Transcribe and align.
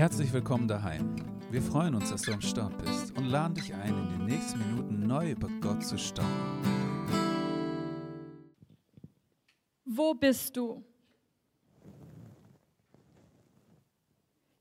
Herzlich 0.00 0.32
willkommen 0.32 0.66
daheim. 0.66 1.14
Wir 1.50 1.60
freuen 1.60 1.94
uns, 1.94 2.08
dass 2.08 2.22
du 2.22 2.32
am 2.32 2.40
Start 2.40 2.72
bist 2.78 3.14
und 3.18 3.26
laden 3.26 3.54
dich 3.54 3.74
ein, 3.74 3.90
in 3.90 4.08
den 4.08 4.24
nächsten 4.24 4.58
Minuten 4.58 5.06
neu 5.06 5.32
über 5.32 5.46
Gott 5.60 5.84
zu 5.84 5.98
staunen. 5.98 7.04
Wo 9.84 10.14
bist 10.14 10.56
du? 10.56 10.82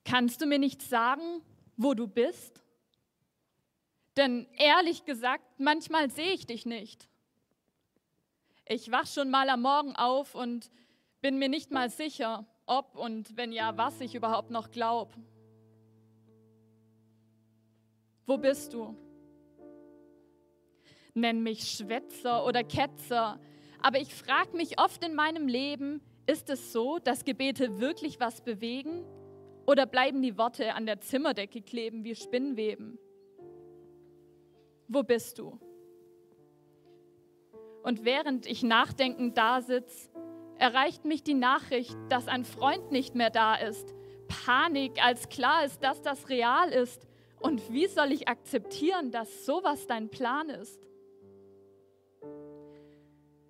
Kannst 0.03 0.41
du 0.41 0.45
mir 0.45 0.59
nicht 0.59 0.81
sagen, 0.81 1.41
wo 1.77 1.93
du 1.93 2.09
bist? 2.09 2.61
Denn 4.17 4.45
ehrlich 4.57 5.05
gesagt, 5.05 5.45
manchmal 5.57 6.11
sehe 6.11 6.33
ich 6.33 6.47
dich 6.47 6.65
nicht. 6.65 7.07
Ich 8.65 8.91
wach 8.91 9.07
schon 9.07 9.29
mal 9.29 9.47
am 9.47 9.61
Morgen 9.61 9.95
auf 9.95 10.35
und 10.35 10.69
bin 11.21 11.39
mir 11.39 11.47
nicht 11.47 11.71
mal 11.71 11.89
sicher, 11.89 12.45
ob 12.69 12.95
und 12.95 13.35
wenn 13.35 13.51
ja, 13.51 13.77
was 13.77 13.99
ich 13.99 14.15
überhaupt 14.15 14.51
noch 14.51 14.71
glaube. 14.71 15.13
Wo 18.25 18.37
bist 18.37 18.73
du? 18.73 18.95
Nenn 21.15 21.41
mich 21.41 21.71
Schwätzer 21.71 22.45
oder 22.45 22.63
Ketzer, 22.63 23.39
aber 23.81 23.99
ich 23.99 24.13
frage 24.13 24.55
mich 24.55 24.79
oft 24.79 25.03
in 25.03 25.15
meinem 25.15 25.47
Leben, 25.47 26.01
ist 26.27 26.49
es 26.49 26.71
so, 26.71 26.99
dass 26.99 27.25
Gebete 27.25 27.79
wirklich 27.79 28.19
was 28.19 28.41
bewegen 28.41 29.03
oder 29.65 29.87
bleiben 29.87 30.21
die 30.21 30.37
Worte 30.37 30.75
an 30.75 30.85
der 30.85 30.99
Zimmerdecke 30.99 31.61
kleben 31.61 32.03
wie 32.03 32.15
Spinnweben? 32.15 32.99
Wo 34.87 35.01
bist 35.01 35.39
du? 35.39 35.59
Und 37.83 38.05
während 38.05 38.45
ich 38.45 38.61
nachdenkend 38.61 39.37
da 39.37 39.61
sitze, 39.61 40.09
erreicht 40.59 41.05
mich 41.05 41.23
die 41.23 41.33
Nachricht, 41.33 41.97
dass 42.09 42.27
ein 42.27 42.43
Freund 42.43 42.91
nicht 42.91 43.15
mehr 43.15 43.29
da 43.29 43.55
ist. 43.55 43.95
Panik, 44.27 45.03
als 45.03 45.29
klar 45.29 45.65
ist, 45.65 45.81
dass 45.83 46.01
das 46.01 46.29
real 46.29 46.69
ist. 46.69 47.07
Und 47.39 47.71
wie 47.71 47.87
soll 47.87 48.11
ich 48.11 48.27
akzeptieren, 48.27 49.11
dass 49.11 49.45
sowas 49.45 49.87
dein 49.87 50.09
Plan 50.09 50.49
ist? 50.49 50.87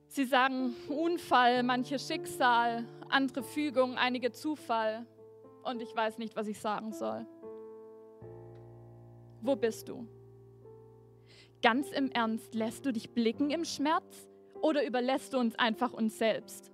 Sie 0.08 0.26
sagen 0.26 0.76
Unfall, 0.88 1.64
manche 1.64 2.00
Schicksal, 2.00 2.86
andere 3.10 3.44
Fügung, 3.44 3.98
einige 3.98 4.32
Zufall. 4.32 5.06
Und 5.64 5.82
ich 5.82 5.94
weiß 5.96 6.20
nicht, 6.20 6.36
was 6.36 6.48
ich 6.48 6.60
sagen 6.60 6.94
soll. 6.94 7.26
Wo 9.42 9.56
bist 9.56 9.90
du? 9.90 10.08
Ganz 11.62 11.92
im 11.92 12.12
Ernst, 12.12 12.54
lässt 12.54 12.86
du 12.86 12.94
dich 12.94 13.12
blicken 13.12 13.50
im 13.50 13.66
Schmerz 13.66 14.30
oder 14.62 14.86
überlässt 14.86 15.34
du 15.34 15.40
uns 15.40 15.56
einfach 15.56 15.92
uns 15.92 16.18
selbst? 16.18 16.72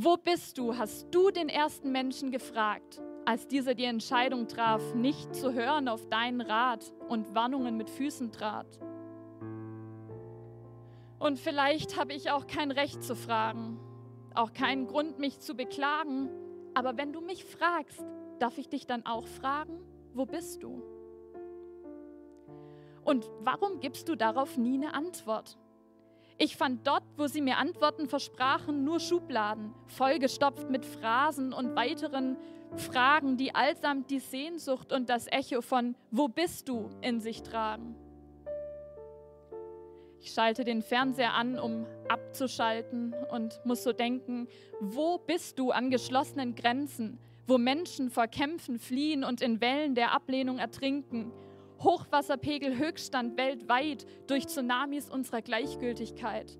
Wo 0.00 0.16
bist 0.16 0.58
du? 0.58 0.78
Hast 0.78 1.08
du 1.10 1.32
den 1.32 1.48
ersten 1.48 1.90
Menschen 1.90 2.30
gefragt, 2.30 3.02
als 3.24 3.48
dieser 3.48 3.74
die 3.74 3.82
Entscheidung 3.82 4.46
traf, 4.46 4.94
nicht 4.94 5.34
zu 5.34 5.52
hören 5.52 5.88
auf 5.88 6.06
deinen 6.06 6.40
Rat 6.40 6.94
und 7.08 7.34
Warnungen 7.34 7.76
mit 7.76 7.90
Füßen 7.90 8.30
trat? 8.30 8.78
Und 11.18 11.40
vielleicht 11.40 11.98
habe 11.98 12.12
ich 12.12 12.30
auch 12.30 12.46
kein 12.46 12.70
Recht 12.70 13.02
zu 13.02 13.16
fragen, 13.16 13.80
auch 14.36 14.52
keinen 14.52 14.86
Grund, 14.86 15.18
mich 15.18 15.40
zu 15.40 15.56
beklagen. 15.56 16.28
Aber 16.74 16.96
wenn 16.96 17.12
du 17.12 17.20
mich 17.20 17.44
fragst, 17.44 18.06
darf 18.38 18.56
ich 18.56 18.68
dich 18.68 18.86
dann 18.86 19.04
auch 19.04 19.26
fragen, 19.26 19.80
wo 20.14 20.26
bist 20.26 20.62
du? 20.62 20.80
Und 23.02 23.28
warum 23.40 23.80
gibst 23.80 24.08
du 24.08 24.14
darauf 24.14 24.58
nie 24.58 24.74
eine 24.74 24.94
Antwort? 24.94 25.58
Ich 26.40 26.56
fand 26.56 26.86
dort, 26.86 27.02
wo 27.16 27.26
sie 27.26 27.40
mir 27.40 27.58
Antworten 27.58 28.08
versprachen, 28.08 28.84
nur 28.84 29.00
Schubladen, 29.00 29.74
vollgestopft 29.86 30.70
mit 30.70 30.86
Phrasen 30.86 31.52
und 31.52 31.74
weiteren 31.74 32.36
Fragen, 32.76 33.36
die 33.36 33.56
allsamt 33.56 34.08
die 34.08 34.20
Sehnsucht 34.20 34.92
und 34.92 35.08
das 35.08 35.26
Echo 35.26 35.62
von 35.62 35.96
Wo 36.12 36.28
bist 36.28 36.68
du 36.68 36.90
in 37.02 37.20
sich 37.20 37.42
tragen. 37.42 37.96
Ich 40.20 40.30
schalte 40.30 40.62
den 40.62 40.82
Fernseher 40.82 41.34
an, 41.34 41.58
um 41.58 41.86
abzuschalten 42.08 43.14
und 43.32 43.60
muss 43.64 43.82
so 43.82 43.92
denken, 43.92 44.46
wo 44.80 45.18
bist 45.18 45.58
du 45.58 45.72
an 45.72 45.90
geschlossenen 45.90 46.54
Grenzen, 46.54 47.18
wo 47.48 47.58
Menschen 47.58 48.10
vor 48.10 48.28
Kämpfen 48.28 48.78
fliehen 48.78 49.24
und 49.24 49.40
in 49.40 49.60
Wellen 49.60 49.96
der 49.96 50.12
Ablehnung 50.12 50.58
ertrinken, 50.58 51.32
Hochwasserpegel 51.80 52.76
Höchststand 52.76 53.36
weltweit 53.36 54.06
durch 54.26 54.46
Tsunamis 54.46 55.08
unserer 55.08 55.42
Gleichgültigkeit. 55.42 56.58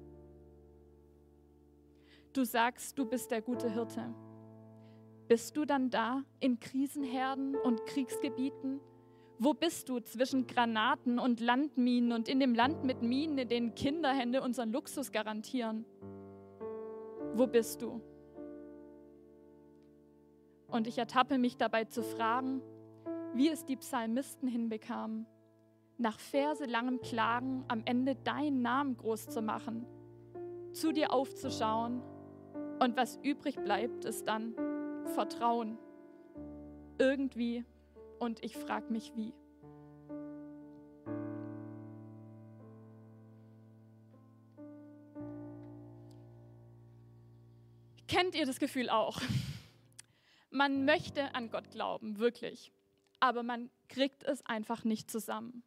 Du 2.32 2.44
sagst, 2.44 2.98
du 2.98 3.06
bist 3.06 3.30
der 3.30 3.42
gute 3.42 3.72
Hirte. 3.72 4.14
Bist 5.26 5.56
du 5.56 5.64
dann 5.64 5.90
da 5.90 6.22
in 6.40 6.60
Krisenherden 6.60 7.56
und 7.56 7.84
Kriegsgebieten? 7.86 8.80
Wo 9.38 9.54
bist 9.54 9.88
du 9.88 10.00
zwischen 10.00 10.46
Granaten 10.46 11.18
und 11.18 11.40
Landminen 11.40 12.12
und 12.12 12.28
in 12.28 12.40
dem 12.40 12.54
Land 12.54 12.84
mit 12.84 13.02
Minen, 13.02 13.38
in 13.38 13.48
denen 13.48 13.74
Kinderhände 13.74 14.42
unseren 14.42 14.72
Luxus 14.72 15.12
garantieren? 15.12 15.84
Wo 17.34 17.46
bist 17.46 17.82
du? 17.82 18.00
Und 20.68 20.86
ich 20.86 20.98
ertappe 20.98 21.38
mich 21.38 21.56
dabei 21.56 21.84
zu 21.84 22.02
fragen, 22.02 22.62
wie 23.34 23.48
es 23.48 23.64
die 23.64 23.76
Psalmisten 23.76 24.48
hinbekamen, 24.48 25.26
nach 25.98 26.18
verselangem 26.18 27.00
Klagen 27.00 27.64
am 27.68 27.82
Ende 27.84 28.14
deinen 28.14 28.62
Namen 28.62 28.96
groß 28.96 29.28
zu 29.28 29.42
machen, 29.42 29.86
zu 30.72 30.92
dir 30.92 31.12
aufzuschauen 31.12 32.02
und 32.80 32.96
was 32.96 33.18
übrig 33.22 33.56
bleibt, 33.56 34.04
ist 34.04 34.26
dann 34.28 34.54
Vertrauen. 35.14 35.78
Irgendwie 36.98 37.64
und 38.18 38.44
ich 38.44 38.56
frage 38.56 38.92
mich 38.92 39.12
wie. 39.16 39.34
Kennt 48.06 48.34
ihr 48.34 48.46
das 48.46 48.58
Gefühl 48.58 48.88
auch? 48.88 49.20
Man 50.50 50.84
möchte 50.84 51.34
an 51.34 51.50
Gott 51.50 51.70
glauben, 51.70 52.18
wirklich 52.18 52.72
aber 53.20 53.42
man 53.42 53.70
kriegt 53.88 54.24
es 54.24 54.44
einfach 54.46 54.84
nicht 54.84 55.10
zusammen. 55.10 55.62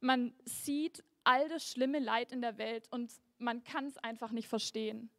Man 0.00 0.34
sieht 0.44 1.02
all 1.24 1.48
das 1.48 1.70
schlimme 1.70 1.98
Leid 1.98 2.32
in 2.32 2.42
der 2.42 2.58
Welt 2.58 2.86
und 2.90 3.12
man 3.38 3.64
kann 3.64 3.86
es 3.86 3.96
einfach 3.98 4.30
nicht 4.30 4.48
verstehen. 4.48 5.10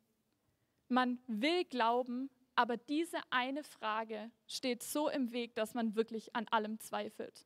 Man 0.87 1.19
will 1.27 1.65
glauben, 1.65 2.29
aber 2.55 2.77
diese 2.77 3.17
eine 3.31 3.63
Frage 3.63 4.31
steht 4.47 4.83
so 4.83 5.09
im 5.09 5.31
Weg, 5.31 5.55
dass 5.55 5.73
man 5.73 5.95
wirklich 5.95 6.35
an 6.35 6.47
allem 6.49 6.79
zweifelt. 6.79 7.45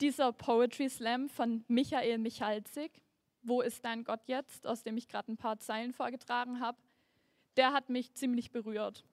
Dieser 0.00 0.32
Poetry 0.32 0.88
Slam 0.88 1.28
von 1.28 1.64
Michael 1.68 2.18
Michalzig, 2.18 3.02
Wo 3.44 3.60
ist 3.60 3.84
dein 3.84 4.04
Gott 4.04 4.22
jetzt, 4.26 4.66
aus 4.66 4.82
dem 4.82 4.96
ich 4.96 5.08
gerade 5.08 5.32
ein 5.32 5.36
paar 5.36 5.58
Zeilen 5.58 5.92
vorgetragen 5.92 6.60
habe, 6.60 6.78
der 7.56 7.72
hat 7.72 7.88
mich 7.88 8.14
ziemlich 8.14 8.50
berührt 8.50 9.04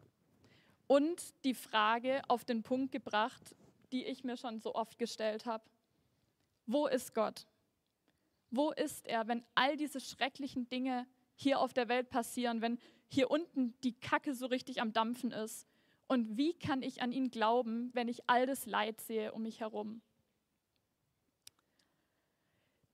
und 0.90 1.36
die 1.46 1.54
Frage 1.54 2.24
auf 2.28 2.44
den 2.44 2.64
Punkt 2.64 2.92
gebracht, 2.92 3.56
die 3.92 4.06
ich 4.06 4.24
mir 4.24 4.38
schon 4.38 4.60
so 4.60 4.74
oft 4.74 4.98
gestellt 4.98 5.46
habe. 5.46 5.64
Wo 6.66 6.88
ist 6.88 7.14
Gott? 7.14 7.46
Wo 8.50 8.72
ist 8.72 9.06
er, 9.06 9.28
wenn 9.28 9.46
all 9.54 9.78
diese 9.78 10.00
schrecklichen 10.00 10.68
Dinge 10.68 11.06
hier 11.36 11.60
auf 11.60 11.74
der 11.74 11.90
Welt 11.90 12.10
passieren, 12.10 12.62
wenn 12.62 12.80
hier 13.08 13.30
unten 13.30 13.80
die 13.82 13.94
Kacke 13.94 14.34
so 14.34 14.48
richtig 14.48 14.82
am 14.82 14.92
Dampfen 14.92 15.32
ist? 15.32 15.68
Und 16.08 16.38
wie 16.38 16.56
kann 16.56 16.82
ich 16.82 17.04
an 17.04 17.12
ihn 17.12 17.30
glauben, 17.30 17.92
wenn 17.94 18.08
ich 18.08 18.28
all 18.28 18.48
das 18.48 18.66
Leid 18.66 19.00
sehe 19.00 19.32
um 19.32 19.44
mich 19.44 19.60
herum? 19.60 20.02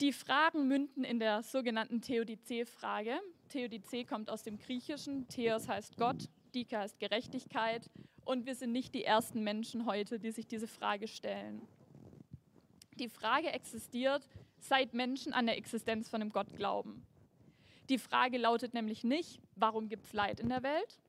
Die 0.01 0.11
Fragen 0.11 0.67
münden 0.67 1.05
in 1.05 1.19
der 1.19 1.43
sogenannten 1.43 2.01
Theodizee-Frage. 2.01 3.21
Theodizee 3.47 4.03
kommt 4.03 4.29
aus 4.29 4.43
dem 4.43 4.57
Griechischen, 4.57 5.29
Theos 5.29 5.69
heißt 5.69 5.95
Gott 5.95 6.27
Dika 6.55 6.83
ist 6.83 6.99
Gerechtigkeit 6.99 7.91
und 8.23 8.45
wir 8.45 8.55
sind 8.55 8.71
nicht 8.71 8.95
die 8.95 9.03
ersten 9.03 9.43
Menschen 9.43 9.85
heute, 9.85 10.19
die 10.19 10.31
sich 10.31 10.47
diese 10.47 10.67
Frage 10.67 11.07
stellen. 11.07 11.67
Die 12.97 13.09
Frage 13.09 13.51
existiert, 13.51 14.27
seit 14.57 14.93
Menschen 14.93 15.33
an 15.33 15.45
der 15.45 15.57
Existenz 15.57 16.09
von 16.09 16.21
einem 16.21 16.31
Gott 16.31 16.55
glauben. 16.55 17.05
Die 17.89 17.97
Frage 17.97 18.37
lautet 18.37 18.73
nämlich 18.73 19.03
nicht, 19.03 19.41
warum 19.55 19.89
gibt 19.89 20.05
es 20.05 20.13
Leid 20.13 20.39
in 20.39 20.49
der 20.49 20.63
Welt? 20.63 20.99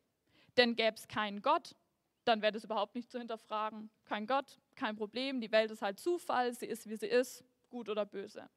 Denn 0.56 0.74
gäbe 0.74 0.96
es 0.96 1.06
keinen 1.06 1.40
Gott, 1.42 1.76
dann 2.24 2.42
wäre 2.42 2.52
das 2.52 2.64
überhaupt 2.64 2.96
nicht 2.96 3.10
zu 3.10 3.18
hinterfragen. 3.18 3.88
Kein 4.04 4.26
Gott, 4.26 4.58
kein 4.74 4.96
Problem, 4.96 5.40
die 5.40 5.52
Welt 5.52 5.70
ist 5.70 5.80
halt 5.80 6.00
Zufall, 6.00 6.52
sie 6.52 6.66
ist, 6.66 6.88
wie 6.88 6.96
sie 6.96 7.06
ist, 7.06 7.44
gut 7.70 7.88
oder 7.88 8.04
böse. 8.04 8.50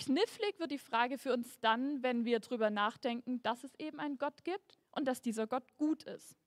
Knifflig 0.00 0.58
wird 0.58 0.70
die 0.70 0.78
Frage 0.78 1.18
für 1.18 1.34
uns 1.34 1.60
dann, 1.60 2.02
wenn 2.02 2.24
wir 2.24 2.40
darüber 2.40 2.70
nachdenken, 2.70 3.42
dass 3.42 3.64
es 3.64 3.74
eben 3.74 4.00
einen 4.00 4.16
Gott 4.16 4.44
gibt 4.44 4.78
und 4.92 5.04
dass 5.06 5.20
dieser 5.20 5.46
Gott 5.46 5.76
gut 5.76 6.04
ist. 6.04 6.38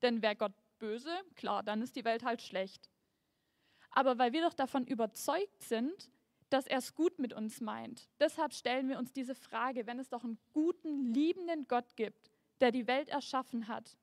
Denn 0.00 0.22
wäre 0.22 0.34
Gott 0.34 0.54
böse, 0.78 1.14
klar, 1.34 1.62
dann 1.62 1.82
ist 1.82 1.94
die 1.94 2.06
Welt 2.06 2.24
halt 2.24 2.40
schlecht. 2.40 2.90
Aber 3.90 4.16
weil 4.16 4.32
wir 4.32 4.40
doch 4.40 4.54
davon 4.54 4.86
überzeugt 4.86 5.62
sind, 5.62 6.10
dass 6.48 6.66
er 6.66 6.78
es 6.78 6.94
gut 6.94 7.18
mit 7.18 7.34
uns 7.34 7.60
meint, 7.60 8.08
deshalb 8.18 8.54
stellen 8.54 8.88
wir 8.88 8.98
uns 8.98 9.12
diese 9.12 9.34
Frage, 9.34 9.86
wenn 9.86 9.98
es 9.98 10.08
doch 10.08 10.24
einen 10.24 10.38
guten, 10.54 11.12
liebenden 11.12 11.68
Gott 11.68 11.96
gibt, 11.96 12.30
der 12.60 12.72
die 12.72 12.86
Welt 12.86 13.10
erschaffen 13.10 13.68
hat, 13.68 13.98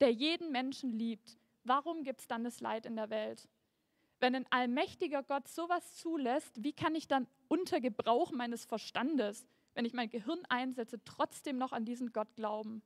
der 0.00 0.12
jeden 0.12 0.52
Menschen 0.52 0.92
liebt, 0.92 1.36
warum 1.64 2.04
gibt 2.04 2.20
es 2.20 2.28
dann 2.28 2.44
das 2.44 2.60
Leid 2.60 2.86
in 2.86 2.94
der 2.94 3.10
Welt? 3.10 3.48
Wenn 4.20 4.34
ein 4.34 4.46
allmächtiger 4.50 5.22
Gott 5.22 5.46
sowas 5.48 5.94
zulässt, 5.94 6.62
wie 6.62 6.72
kann 6.72 6.94
ich 6.94 7.06
dann 7.06 7.26
unter 7.46 7.80
Gebrauch 7.80 8.32
meines 8.32 8.64
Verstandes, 8.64 9.46
wenn 9.74 9.84
ich 9.84 9.92
mein 9.92 10.10
Gehirn 10.10 10.40
einsetze, 10.48 11.02
trotzdem 11.04 11.56
noch 11.56 11.72
an 11.72 11.84
diesen 11.84 12.12
Gott 12.12 12.34
glauben? 12.34 12.82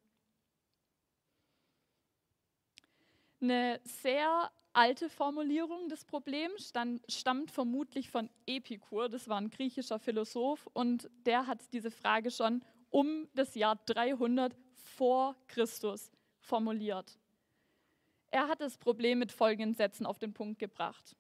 Eine 3.41 3.81
sehr 3.85 4.53
alte 4.73 5.09
Formulierung 5.09 5.89
des 5.89 6.05
Problems 6.05 6.73
stammt 7.09 7.51
vermutlich 7.51 8.11
von 8.11 8.31
Epikur, 8.47 9.09
das 9.09 9.29
war 9.29 9.41
ein 9.41 9.51
griechischer 9.51 9.99
Philosoph, 9.99 10.69
und 10.75 11.11
der 11.27 11.47
hat 11.47 11.61
diese 11.73 11.91
Frage 11.91 12.31
schon 12.31 12.63
um 12.91 13.27
das 13.35 13.55
Jahr 13.55 13.77
300 13.87 14.55
vor 14.75 15.35
Christus 15.49 16.13
formuliert. 16.39 17.19
Er 18.31 18.49
hat 18.49 18.61
das 18.61 18.79
Problem 18.79 19.19
mit 19.19 19.33
folgenden 19.33 19.75
Sätzen 19.75 20.07
auf 20.07 20.19
den 20.19 20.33
Punkt 20.33 20.59
gebracht. 20.59 21.17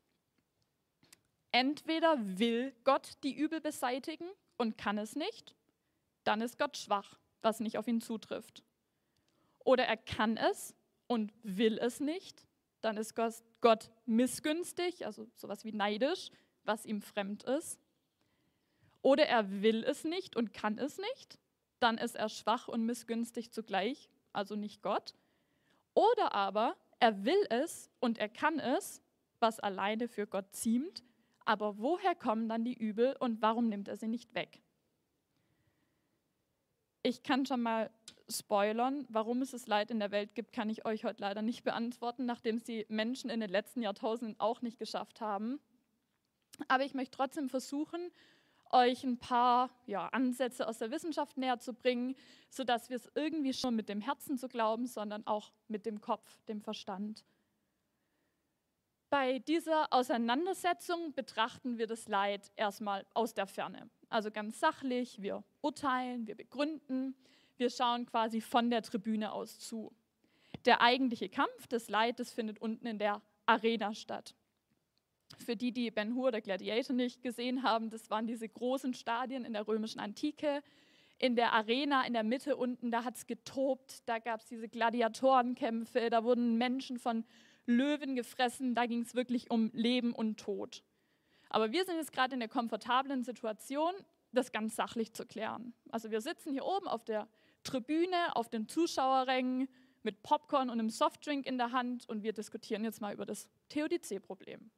Entweder 1.53 2.17
will 2.39 2.75
Gott 2.85 3.13
die 3.23 3.37
Übel 3.37 3.61
beseitigen 3.61 4.29
und 4.57 4.79
kann 4.79 4.99
es 4.99 5.15
nicht, 5.15 5.55
dann 6.25 6.41
ist 6.41 6.59
Gott 6.59 6.77
schwach, 6.77 7.19
was 7.43 7.61
nicht 7.61 7.79
auf 7.79 7.87
ihn 7.87 8.01
zutrifft. 8.01 8.63
Oder 9.59 9.85
er 9.85 9.97
kann 9.99 10.37
es 10.37 10.75
und 11.07 11.33
will 11.43 11.79
es 11.79 12.01
nicht, 12.01 12.47
dann 12.81 12.97
ist 12.97 13.15
Gott 13.61 13.91
missgünstig, 14.07 15.05
also 15.07 15.29
sowas 15.35 15.65
wie 15.65 15.73
neidisch, 15.73 16.31
was 16.65 16.87
ihm 16.87 17.03
fremd 17.03 17.45
ist. 17.45 17.79
Oder 19.03 19.27
er 19.27 19.63
will 19.63 19.85
es 19.85 20.05
nicht 20.05 20.37
und 20.37 20.53
kann 20.53 20.79
es 20.79 20.99
nicht, 20.99 21.39
dann 21.81 21.99
ist 21.99 22.17
er 22.17 22.29
schwach 22.29 22.69
und 22.69 22.85
missgünstig 22.85 23.53
zugleich, 23.53 24.09
also 24.33 24.57
nicht 24.57 24.83
Gott. 24.83 25.15
Oder 25.95 26.33
aber 26.33 26.77
er 26.99 27.25
will 27.25 27.47
es 27.51 27.91
und 28.01 28.19
er 28.19 28.29
kann 28.29 28.59
es, 28.59 29.03
was 29.39 29.61
alleine 29.61 30.09
für 30.09 30.27
Gott 30.27 30.55
ziemt, 30.55 31.03
aber 31.45 31.79
woher 31.79 32.15
kommen 32.15 32.49
dann 32.49 32.65
die 32.65 32.75
Übel 32.75 33.17
und 33.19 33.43
warum 33.43 33.69
nimmt 33.69 33.89
er 33.89 33.97
sie 33.97 34.09
nicht 34.09 34.35
weg? 34.35 34.63
Ich 37.03 37.23
kann 37.23 37.47
schon 37.47 37.63
mal 37.63 37.91
spoilern, 38.29 39.05
warum 39.09 39.43
es 39.43 39.51
das 39.51 39.67
Leid 39.67 39.91
in 39.91 39.99
der 39.99 40.11
Welt 40.11 40.35
gibt, 40.35 40.53
kann 40.53 40.71
ich 40.71 40.85
euch 40.87 41.05
heute 41.05 41.21
leider 41.21 41.43
nicht 41.43 41.65
beantworten, 41.65 42.27
nachdem 42.27 42.59
sie 42.59 42.87
Menschen 42.89 43.31
in 43.31 43.41
den 43.41 43.51
letzten 43.51 43.83
Jahrtausenden 43.83 44.39
auch 44.39 44.63
nicht 44.63 44.79
geschafft 44.79 45.21
haben. 45.21 45.61
Aber 46.69 46.85
ich 46.85 46.95
möchte 46.95 47.17
trotzdem 47.17 47.49
versuchen, 47.49 48.13
euch 48.71 49.05
ein 49.05 49.19
paar 49.19 49.71
ja, 49.87 50.09
Ansätze 50.09 50.67
aus 50.67 50.79
der 50.79 50.91
Wissenschaft 50.91 51.37
näher 51.37 51.59
zu 51.59 51.75
bringen, 51.75 52.15
sodass 52.49 52.89
wir 52.89 52.97
es 52.97 53.11
irgendwie 53.15 53.53
schon 53.53 53.77
mit 53.77 53.89
dem 53.89 54.01
Herzen 54.01 54.39
zu 54.39 54.49
glauben, 54.49 54.87
sondern 54.87 55.27
auch 55.27 55.53
mit 55.69 55.85
dem 55.87 56.01
Kopf, 56.01 56.43
dem 56.45 56.63
Verstand. 56.63 57.25
Bei 59.13 59.41
dieser 59.41 59.93
Auseinandersetzung 59.93 61.13
betrachten 61.13 61.77
wir 61.77 61.87
das 61.87 62.09
Leid 62.09 62.51
erstmal 62.57 63.05
aus 63.13 63.35
der 63.35 63.47
Ferne. 63.47 63.91
Also 64.09 64.31
ganz 64.31 64.59
sachlich, 64.59 65.21
wir 65.21 65.45
urteilen, 65.61 66.27
wir 66.27 66.35
begründen, 66.35 67.15
wir 67.59 67.69
schauen 67.69 68.07
quasi 68.07 68.41
von 68.41 68.71
der 68.71 68.81
Tribüne 68.81 69.33
aus 69.33 69.59
zu. 69.59 69.93
Der 70.65 70.81
eigentliche 70.81 71.29
Kampf 71.29 71.67
des 71.67 71.91
Leides 71.91 72.33
findet 72.33 72.59
unten 72.59 72.87
in 72.87 72.99
der 72.99 73.21
Arena 73.45 73.93
statt. 73.93 74.35
Für 75.37 75.57
die, 75.57 75.73
die 75.73 75.91
Ben 75.91 76.15
Hur, 76.15 76.33
der 76.33 76.41
Gladiator, 76.41 76.97
nicht 76.97 77.21
gesehen 77.21 77.63
haben, 77.63 77.91
das 77.91 78.09
waren 78.09 78.27
diese 78.27 78.49
großen 78.49 78.95
Stadien 78.95 79.45
in 79.45 79.53
der 79.53 79.69
römischen 79.69 80.01
Antike. 80.01 80.63
In 81.19 81.37
der 81.37 81.53
Arena 81.53 82.07
in 82.07 82.15
der 82.15 82.25
Mitte 82.25 82.57
unten, 82.57 82.91
da 82.91 83.05
hat 83.05 83.17
es 83.17 83.27
getobt, 83.27 84.09
da 84.09 84.21
gab 84.21 84.41
es 84.41 84.47
diese 84.47 84.71
Gladiatorenkämpfe, 84.71 86.09
da 86.09 86.25
wurden 86.25 86.57
Menschen 86.57 86.99
von 86.99 87.27
Löwen 87.67 88.17
gefressen, 88.17 88.75
da 88.75 88.87
ging 88.87 89.03
es 89.03 89.15
wirklich 89.15 89.51
um 89.51 89.71
Leben 89.73 90.13
und 90.13 90.39
Tod. 90.39 90.83
Aber 91.49 91.73
wir 91.73 91.85
sind 91.85 91.97
jetzt 91.97 92.13
gerade 92.13 92.35
in 92.35 92.41
der 92.41 92.49
komfortablen 92.49 93.25
Situation, 93.25 93.93
das 94.33 94.53
ganz 94.53 94.75
sachlich 94.75 95.13
zu 95.13 95.27
klären. 95.27 95.75
Also 95.91 96.11
wir 96.11 96.21
sitzen 96.21 96.53
hier 96.53 96.65
oben 96.65 96.89
auf 96.89 97.05
der 97.05 97.29
Tribüne, 97.63 98.35
auf 98.35 98.49
den 98.49 98.67
Zuschauerrängen 98.69 99.69
mit 100.03 100.23
Popcorn 100.23 100.71
und 100.71 100.81
einem 100.81 100.91
Softdrink 100.91 101.47
in 101.47 101.59
der 101.59 101.73
Hand 101.73 102.09
und 102.09 102.23
wir 102.23 102.33
diskutieren 102.33 102.85
jetzt 102.85 103.01
mal 103.01 103.13
über 103.13 103.27
das 103.27 103.49
Theodizee-Problem. 103.69 104.71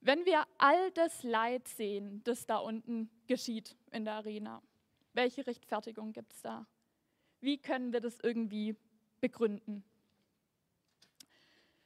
Wenn 0.00 0.26
wir 0.26 0.44
all 0.58 0.90
das 0.92 1.22
Leid 1.22 1.66
sehen, 1.66 2.22
das 2.24 2.46
da 2.46 2.58
unten 2.58 3.10
geschieht 3.26 3.74
in 3.90 4.04
der 4.04 4.14
Arena, 4.14 4.62
welche 5.14 5.46
Rechtfertigung 5.46 6.12
gibt 6.12 6.34
es 6.34 6.42
da? 6.42 6.66
Wie 7.40 7.58
können 7.58 7.92
wir 7.92 8.00
das 8.00 8.20
irgendwie 8.20 8.76
begründen? 9.20 9.82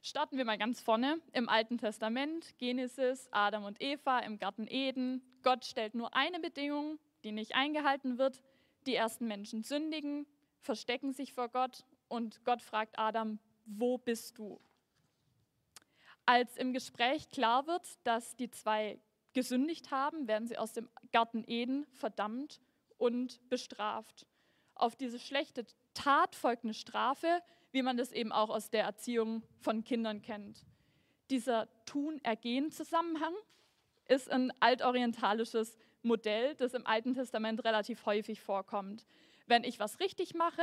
Starten 0.01 0.39
wir 0.39 0.45
mal 0.45 0.59
ganz 0.59 0.81
vorne 0.81 1.21
im 1.33 1.49
Alten 1.49 1.77
Testament, 1.77 2.57
Genesis, 2.59 3.29
Adam 3.33 3.65
und 3.65 3.83
Eva 3.83 4.21
im 4.21 4.39
Garten 4.39 4.67
Eden. 4.69 5.23
Gott 5.43 5.65
stellt 5.65 5.95
nur 5.95 6.15
eine 6.15 6.39
Bedingung, 6.39 6.99
die 7.25 7.33
nicht 7.33 7.55
eingehalten 7.55 8.17
wird. 8.17 8.43
Die 8.87 8.95
ersten 8.95 9.27
Menschen 9.27 9.65
sündigen, 9.65 10.27
verstecken 10.61 11.13
sich 11.13 11.33
vor 11.33 11.49
Gott 11.49 11.85
und 12.07 12.45
Gott 12.45 12.63
fragt 12.63 12.99
Adam, 12.99 13.41
wo 13.67 13.99
bist 13.99 14.39
du? 14.39 14.61
Als 16.27 16.57
im 16.57 16.73
Gespräch 16.73 17.29
klar 17.31 17.67
wird, 17.67 17.99
dass 18.05 18.37
die 18.37 18.51
zwei 18.51 19.01
gesündigt 19.33 19.91
haben, 19.91 20.29
werden 20.29 20.47
sie 20.47 20.59
aus 20.59 20.73
dem 20.73 20.89
Garten 21.11 21.45
Eden 21.47 21.87
verdammt 21.93 22.61
und 22.99 23.47
bestraft. 23.49 24.27
Auf 24.75 24.95
diese 24.95 25.19
schlechte 25.19 25.67
Tat 25.95 26.37
folgt 26.37 26.65
eine 26.65 26.75
Strafe, 26.75 27.43
wie 27.73 27.83
man 27.83 27.97
das 27.97 28.13
eben 28.13 28.33
auch 28.33 28.51
aus 28.51 28.71
der 28.71 28.85
Erziehung 28.85 29.43
von 29.61 29.85
Kindern 29.85 30.23
kennt. 30.23 30.65
Dieser 31.31 31.69
Tun-Ergehen-Zusammenhang 31.85 33.35
ist 34.07 34.31
ein 34.31 34.53
altorientalisches 34.61 35.77
Modell, 36.03 36.55
das 36.55 36.75
im 36.75 36.87
Alten 36.87 37.15
Testament 37.15 37.65
relativ 37.65 38.07
häufig 38.07 38.41
vorkommt. 38.41 39.07
Wenn 39.47 39.65
ich 39.65 39.79
was 39.79 40.01
richtig 40.01 40.35
mache, 40.35 40.63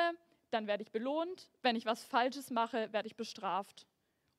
dann 0.51 0.67
werde 0.67 0.83
ich 0.83 0.91
belohnt. 0.91 1.49
Wenn 1.61 1.75
ich 1.75 1.85
was 1.85 2.03
Falsches 2.03 2.49
mache, 2.49 2.91
werde 2.93 3.07
ich 3.07 3.15
bestraft. 3.15 3.85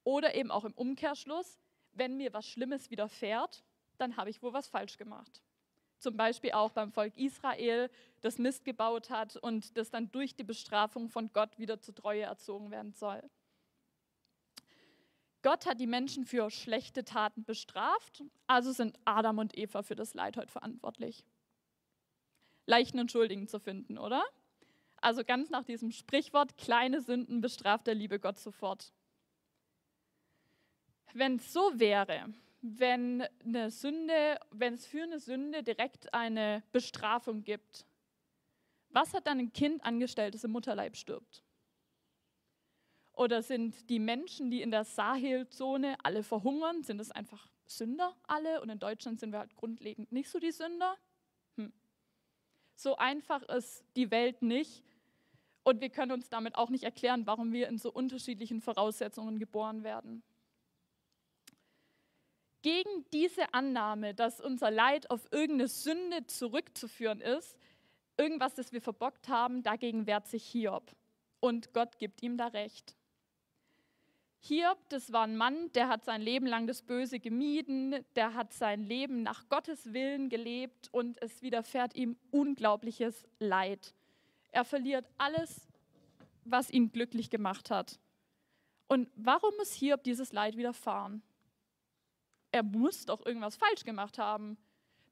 Oder 0.04 0.34
eben 0.34 0.50
auch 0.50 0.64
im 0.64 0.72
Umkehrschluss, 0.72 1.58
wenn 1.92 2.16
mir 2.16 2.32
was 2.32 2.46
Schlimmes 2.46 2.90
widerfährt, 2.90 3.64
dann 3.98 4.16
habe 4.16 4.30
ich 4.30 4.42
wohl 4.42 4.52
was 4.52 4.68
falsch 4.68 4.98
gemacht. 4.98 5.42
Zum 5.98 6.16
Beispiel 6.16 6.52
auch 6.52 6.72
beim 6.72 6.92
Volk 6.92 7.16
Israel, 7.16 7.90
das 8.20 8.38
Mist 8.38 8.64
gebaut 8.64 9.10
hat 9.10 9.36
und 9.36 9.76
das 9.76 9.90
dann 9.90 10.10
durch 10.10 10.34
die 10.34 10.44
Bestrafung 10.44 11.08
von 11.08 11.32
Gott 11.32 11.58
wieder 11.58 11.80
zur 11.80 11.94
Treue 11.94 12.22
erzogen 12.22 12.70
werden 12.70 12.92
soll. 12.92 13.22
Gott 15.42 15.66
hat 15.66 15.80
die 15.80 15.86
Menschen 15.86 16.24
für 16.24 16.50
schlechte 16.50 17.04
Taten 17.04 17.44
bestraft, 17.44 18.24
also 18.46 18.72
sind 18.72 18.98
Adam 19.04 19.38
und 19.38 19.56
Eva 19.56 19.82
für 19.82 19.94
das 19.94 20.14
Leid 20.14 20.36
heute 20.36 20.50
verantwortlich. 20.50 21.24
Leichten 22.66 22.98
und 22.98 23.12
Schuldigen 23.12 23.46
zu 23.46 23.60
finden, 23.60 23.96
oder? 23.96 24.24
Also 25.00 25.24
ganz 25.24 25.50
nach 25.50 25.62
diesem 25.62 25.92
Sprichwort, 25.92 26.56
kleine 26.56 27.00
Sünden 27.00 27.40
bestraft 27.40 27.86
der 27.86 27.94
liebe 27.94 28.18
Gott 28.18 28.38
sofort 28.38 28.92
wenn 31.18 31.36
es 31.36 31.52
so 31.52 31.72
wäre, 31.78 32.32
wenn 32.78 33.24
eine 33.44 33.70
Sünde, 33.70 34.40
wenn 34.50 34.74
es 34.74 34.86
für 34.86 35.02
eine 35.02 35.18
Sünde 35.18 35.62
direkt 35.62 36.12
eine 36.12 36.62
Bestrafung 36.72 37.44
gibt, 37.44 37.86
was 38.90 39.14
hat 39.14 39.26
dann 39.26 39.38
ein 39.38 39.52
Kind 39.52 39.84
angestellt, 39.84 40.34
das 40.34 40.44
im 40.44 40.52
Mutterleib 40.52 40.96
stirbt? 40.96 41.42
Oder 43.12 43.42
sind 43.42 43.88
die 43.88 43.98
Menschen, 43.98 44.50
die 44.50 44.62
in 44.62 44.70
der 44.70 44.84
Sahelzone 44.84 45.96
alle 46.02 46.22
verhungern, 46.22 46.82
sind 46.82 47.00
es 47.00 47.10
einfach 47.10 47.48
Sünder 47.66 48.14
alle? 48.26 48.60
Und 48.60 48.68
in 48.68 48.78
Deutschland 48.78 49.20
sind 49.20 49.32
wir 49.32 49.38
halt 49.38 49.54
grundlegend 49.56 50.12
nicht 50.12 50.28
so 50.28 50.38
die 50.38 50.52
Sünder? 50.52 50.96
Hm. 51.56 51.72
So 52.74 52.96
einfach 52.96 53.42
ist 53.42 53.84
die 53.96 54.10
Welt 54.10 54.42
nicht. 54.42 54.82
Und 55.62 55.80
wir 55.80 55.90
können 55.90 56.12
uns 56.12 56.28
damit 56.28 56.56
auch 56.56 56.70
nicht 56.70 56.84
erklären, 56.84 57.26
warum 57.26 57.52
wir 57.52 57.68
in 57.68 57.78
so 57.78 57.90
unterschiedlichen 57.90 58.60
Voraussetzungen 58.60 59.38
geboren 59.38 59.82
werden 59.82 60.22
gegen 62.66 63.04
diese 63.12 63.54
Annahme, 63.54 64.12
dass 64.12 64.40
unser 64.40 64.72
Leid 64.72 65.08
auf 65.08 65.28
irgendeine 65.30 65.68
Sünde 65.68 66.26
zurückzuführen 66.26 67.20
ist, 67.20 67.56
irgendwas, 68.16 68.56
das 68.56 68.72
wir 68.72 68.82
verbockt 68.82 69.28
haben, 69.28 69.62
dagegen 69.62 70.08
wehrt 70.08 70.26
sich 70.26 70.44
Hiob. 70.48 70.90
Und 71.38 71.72
Gott 71.72 71.96
gibt 72.00 72.24
ihm 72.24 72.36
da 72.36 72.48
recht. 72.48 72.96
Hiob, 74.40 74.78
das 74.88 75.12
war 75.12 75.22
ein 75.22 75.36
Mann, 75.36 75.70
der 75.74 75.86
hat 75.86 76.04
sein 76.04 76.20
Leben 76.20 76.44
lang 76.44 76.66
das 76.66 76.82
Böse 76.82 77.20
gemieden, 77.20 78.04
der 78.16 78.34
hat 78.34 78.52
sein 78.52 78.82
Leben 78.82 79.22
nach 79.22 79.48
Gottes 79.48 79.92
Willen 79.92 80.28
gelebt 80.28 80.88
und 80.90 81.22
es 81.22 81.42
widerfährt 81.42 81.94
ihm 81.94 82.16
unglaubliches 82.32 83.28
Leid. 83.38 83.94
Er 84.50 84.64
verliert 84.64 85.06
alles, 85.18 85.68
was 86.44 86.68
ihn 86.68 86.90
glücklich 86.90 87.30
gemacht 87.30 87.70
hat. 87.70 88.00
Und 88.88 89.08
warum 89.14 89.54
muss 89.56 89.72
Hiob 89.72 90.02
dieses 90.02 90.32
Leid 90.32 90.56
widerfahren? 90.56 91.22
Er 92.56 92.62
muss 92.62 93.04
doch 93.04 93.24
irgendwas 93.24 93.56
falsch 93.56 93.84
gemacht 93.84 94.18
haben. 94.18 94.56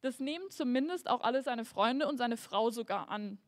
Das 0.01 0.19
nehmen 0.19 0.51
zumindest 0.51 1.09
auch 1.09 1.21
alle 1.21 1.43
seine 1.43 1.65
Freunde 1.65 2.09
und 2.09 2.17
seine 2.17 2.37
Frau 2.37 2.71
sogar 2.71 3.11
an. 3.11 3.39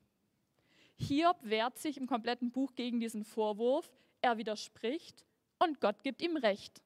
Hiob 0.98 1.38
wehrt 1.42 1.78
sich 1.78 1.96
im 1.96 2.06
kompletten 2.06 2.50
Buch 2.50 2.74
gegen 2.74 3.00
diesen 3.00 3.24
Vorwurf, 3.24 3.90
er 4.20 4.38
widerspricht 4.38 5.24
und 5.58 5.80
Gott 5.80 6.02
gibt 6.02 6.22
ihm 6.22 6.36
Recht. 6.36 6.82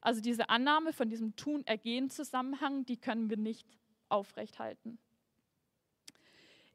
Also 0.00 0.20
diese 0.20 0.50
Annahme 0.50 0.92
von 0.92 1.08
diesem 1.08 1.34
Tun-Ergehen-Zusammenhang, 1.36 2.84
die 2.84 2.96
können 2.96 3.28
wir 3.28 3.36
nicht 3.38 3.66
aufrechthalten. 4.08 4.98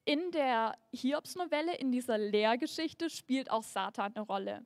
In 0.04 0.32
der 0.32 0.78
Hiobs-Novelle, 0.92 1.76
in 1.76 1.92
dieser 1.92 2.18
Lehrgeschichte, 2.18 3.10
spielt 3.10 3.52
auch 3.52 3.64
Satan 3.64 4.16
eine 4.16 4.26
Rolle. 4.26 4.66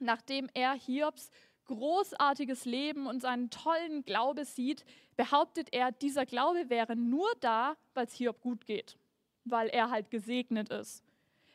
Nachdem 0.00 0.48
er 0.54 0.74
Hiobs 0.74 1.30
großartiges 1.68 2.64
Leben 2.64 3.06
und 3.06 3.22
seinen 3.22 3.50
tollen 3.50 4.04
Glaube 4.04 4.44
sieht, 4.44 4.84
behauptet 5.16 5.68
er, 5.72 5.92
dieser 5.92 6.26
Glaube 6.26 6.68
wäre 6.68 6.96
nur 6.96 7.28
da, 7.40 7.76
weil 7.94 8.06
es 8.06 8.14
Hiob 8.14 8.40
gut 8.40 8.66
geht, 8.66 8.98
weil 9.44 9.68
er 9.68 9.90
halt 9.90 10.10
gesegnet 10.10 10.70
ist. 10.70 11.04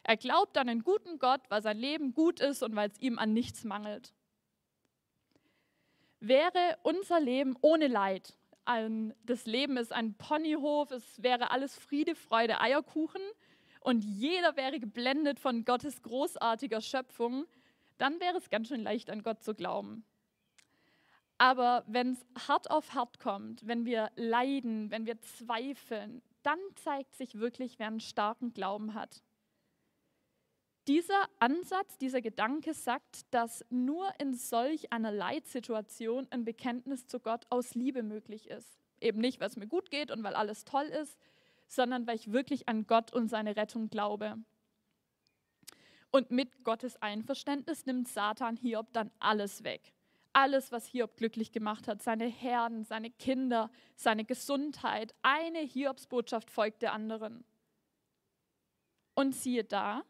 Er 0.03 0.15
glaubt 0.15 0.57
an 0.57 0.69
einen 0.69 0.83
guten 0.83 1.19
Gott, 1.19 1.41
weil 1.49 1.61
sein 1.61 1.77
Leben 1.77 2.13
gut 2.13 2.39
ist 2.39 2.63
und 2.63 2.75
weil 2.75 2.89
es 2.89 2.99
ihm 3.01 3.19
an 3.19 3.33
nichts 3.33 3.65
mangelt. 3.65 4.13
Wäre 6.19 6.77
unser 6.83 7.19
Leben 7.19 7.57
ohne 7.61 7.87
Leid, 7.87 8.33
das 9.25 9.45
Leben 9.45 9.75
ist 9.75 9.91
ein 9.91 10.13
Ponyhof, 10.13 10.91
es 10.91 11.21
wäre 11.21 11.51
alles 11.51 11.77
Friede, 11.77 12.15
Freude, 12.15 12.61
Eierkuchen 12.61 13.21
und 13.81 14.05
jeder 14.05 14.55
wäre 14.55 14.79
geblendet 14.79 15.39
von 15.39 15.65
Gottes 15.65 16.01
großartiger 16.01 16.79
Schöpfung, 16.79 17.45
dann 17.97 18.19
wäre 18.19 18.37
es 18.37 18.49
ganz 18.49 18.67
schön 18.67 18.83
leicht 18.83 19.09
an 19.09 19.23
Gott 19.23 19.43
zu 19.43 19.53
glauben. 19.53 20.05
Aber 21.37 21.83
wenn 21.87 22.13
es 22.13 22.47
hart 22.47 22.69
auf 22.69 22.93
hart 22.93 23.19
kommt, 23.19 23.67
wenn 23.67 23.85
wir 23.85 24.11
leiden, 24.15 24.91
wenn 24.91 25.05
wir 25.05 25.19
zweifeln, 25.21 26.21
dann 26.43 26.59
zeigt 26.75 27.15
sich 27.15 27.35
wirklich, 27.35 27.79
wer 27.79 27.87
einen 27.87 27.99
starken 27.99 28.53
Glauben 28.53 28.93
hat. 28.93 29.23
Dieser 30.87 31.29
Ansatz, 31.39 31.97
dieser 31.97 32.21
Gedanke 32.21 32.73
sagt, 32.73 33.33
dass 33.33 33.65
nur 33.69 34.09
in 34.19 34.33
solch 34.33 34.91
einer 34.91 35.11
Leitsituation 35.11 36.27
ein 36.29 36.43
Bekenntnis 36.43 37.07
zu 37.07 37.21
Gott 37.21 37.45
aus 37.49 37.73
Liebe 37.73 38.03
möglich 38.03 38.49
ist. 38.49 38.81
Eben 38.99 39.21
nicht, 39.21 39.39
weil 39.39 39.47
es 39.47 39.55
mir 39.55 39.67
gut 39.67 39.91
geht 39.91 40.11
und 40.11 40.23
weil 40.23 40.35
alles 40.35 40.65
toll 40.65 40.85
ist, 40.85 41.17
sondern 41.67 42.05
weil 42.05 42.15
ich 42.15 42.33
wirklich 42.33 42.67
an 42.67 42.85
Gott 42.85 43.13
und 43.13 43.29
seine 43.29 43.55
Rettung 43.55 43.89
glaube. 43.89 44.37
Und 46.15 46.29
mit 46.29 46.63
Gottes 46.63 47.01
Einverständnis 47.01 47.87
nimmt 47.87 48.07
Satan 48.07 48.55
Hiob 48.55 48.93
dann 48.93 49.09
alles 49.19 49.63
weg. 49.63 49.93
Alles, 50.31 50.71
was 50.71 50.85
Hiob 50.85 51.17
glücklich 51.17 51.51
gemacht 51.51 51.87
hat, 51.87 52.03
seine 52.03 52.27
Herden, 52.27 52.83
seine 52.83 53.09
Kinder, 53.09 53.71
seine 53.95 54.23
Gesundheit. 54.23 55.15
Eine 55.23 55.61
Hiobsbotschaft 55.61 56.51
folgt 56.51 56.83
der 56.83 56.93
anderen. 56.93 57.43
Und 59.15 59.33
siehe 59.33 59.63
da, 59.63 60.03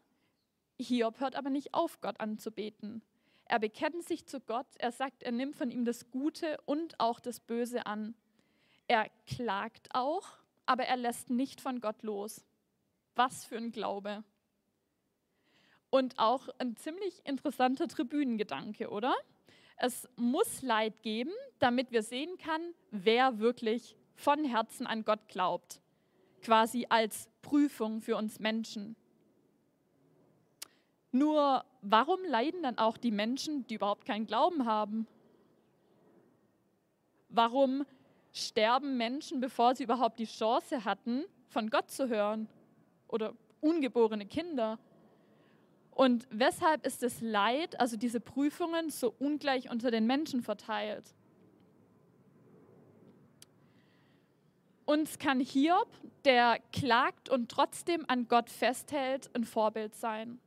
Hiob 0.78 1.20
hört 1.20 1.36
aber 1.36 1.48
nicht 1.48 1.72
auf, 1.72 2.02
Gott 2.02 2.20
anzubeten. 2.20 3.00
Er 3.46 3.58
bekennt 3.58 4.04
sich 4.04 4.26
zu 4.26 4.40
Gott, 4.40 4.66
er 4.78 4.92
sagt, 4.92 5.22
er 5.22 5.32
nimmt 5.32 5.56
von 5.56 5.70
ihm 5.70 5.86
das 5.86 6.10
Gute 6.10 6.58
und 6.66 7.00
auch 7.00 7.18
das 7.18 7.40
Böse 7.40 7.86
an. 7.86 8.14
Er 8.88 9.08
klagt 9.26 9.88
auch, 9.94 10.28
aber 10.66 10.84
er 10.84 10.98
lässt 10.98 11.30
nicht 11.30 11.62
von 11.62 11.80
Gott 11.80 12.02
los. 12.02 12.44
Was 13.14 13.46
für 13.46 13.56
ein 13.56 13.72
Glaube. 13.72 14.22
Und 15.94 16.18
auch 16.18 16.48
ein 16.58 16.74
ziemlich 16.74 17.24
interessanter 17.24 17.86
Tribünengedanke, 17.86 18.90
oder? 18.90 19.14
Es 19.76 20.08
muss 20.16 20.60
Leid 20.60 21.04
geben, 21.04 21.30
damit 21.60 21.92
wir 21.92 22.02
sehen 22.02 22.36
können, 22.36 22.74
wer 22.90 23.38
wirklich 23.38 23.94
von 24.16 24.44
Herzen 24.44 24.88
an 24.88 25.04
Gott 25.04 25.28
glaubt. 25.28 25.80
Quasi 26.42 26.86
als 26.88 27.28
Prüfung 27.42 28.00
für 28.00 28.16
uns 28.16 28.40
Menschen. 28.40 28.96
Nur 31.12 31.64
warum 31.80 32.24
leiden 32.24 32.64
dann 32.64 32.76
auch 32.76 32.96
die 32.96 33.12
Menschen, 33.12 33.64
die 33.68 33.74
überhaupt 33.74 34.04
keinen 34.04 34.26
Glauben 34.26 34.66
haben? 34.66 35.06
Warum 37.28 37.86
sterben 38.32 38.96
Menschen, 38.96 39.40
bevor 39.40 39.76
sie 39.76 39.84
überhaupt 39.84 40.18
die 40.18 40.26
Chance 40.26 40.84
hatten, 40.84 41.22
von 41.46 41.70
Gott 41.70 41.88
zu 41.92 42.08
hören? 42.08 42.48
Oder 43.06 43.32
ungeborene 43.60 44.26
Kinder? 44.26 44.80
Und 45.94 46.26
weshalb 46.30 46.84
ist 46.84 47.02
das 47.02 47.20
Leid, 47.20 47.78
also 47.78 47.96
diese 47.96 48.20
Prüfungen, 48.20 48.90
so 48.90 49.14
ungleich 49.18 49.70
unter 49.70 49.92
den 49.92 50.06
Menschen 50.06 50.42
verteilt? 50.42 51.14
Uns 54.84 55.18
kann 55.18 55.40
Hiob, 55.40 55.88
der 56.24 56.58
klagt 56.72 57.28
und 57.28 57.50
trotzdem 57.50 58.04
an 58.08 58.28
Gott 58.28 58.50
festhält, 58.50 59.30
ein 59.34 59.44
Vorbild 59.44 59.94
sein. 59.94 60.40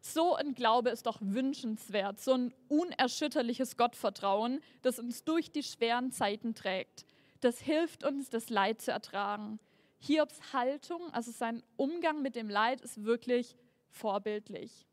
So 0.00 0.34
ein 0.36 0.54
Glaube 0.54 0.90
ist 0.90 1.06
doch 1.06 1.18
wünschenswert, 1.20 2.20
so 2.20 2.32
ein 2.32 2.54
unerschütterliches 2.68 3.76
Gottvertrauen, 3.76 4.60
das 4.82 4.98
uns 4.98 5.24
durch 5.24 5.50
die 5.50 5.62
schweren 5.62 6.12
Zeiten 6.12 6.54
trägt. 6.54 7.04
Das 7.40 7.60
hilft 7.60 8.04
uns, 8.04 8.30
das 8.30 8.48
Leid 8.48 8.80
zu 8.80 8.90
ertragen. 8.90 9.58
Hiobs 9.98 10.52
Haltung, 10.52 11.12
also 11.12 11.30
sein 11.30 11.62
Umgang 11.76 12.22
mit 12.22 12.36
dem 12.36 12.48
Leid, 12.48 12.80
ist 12.80 13.04
wirklich 13.04 13.54
vorbildlich. 13.92 14.86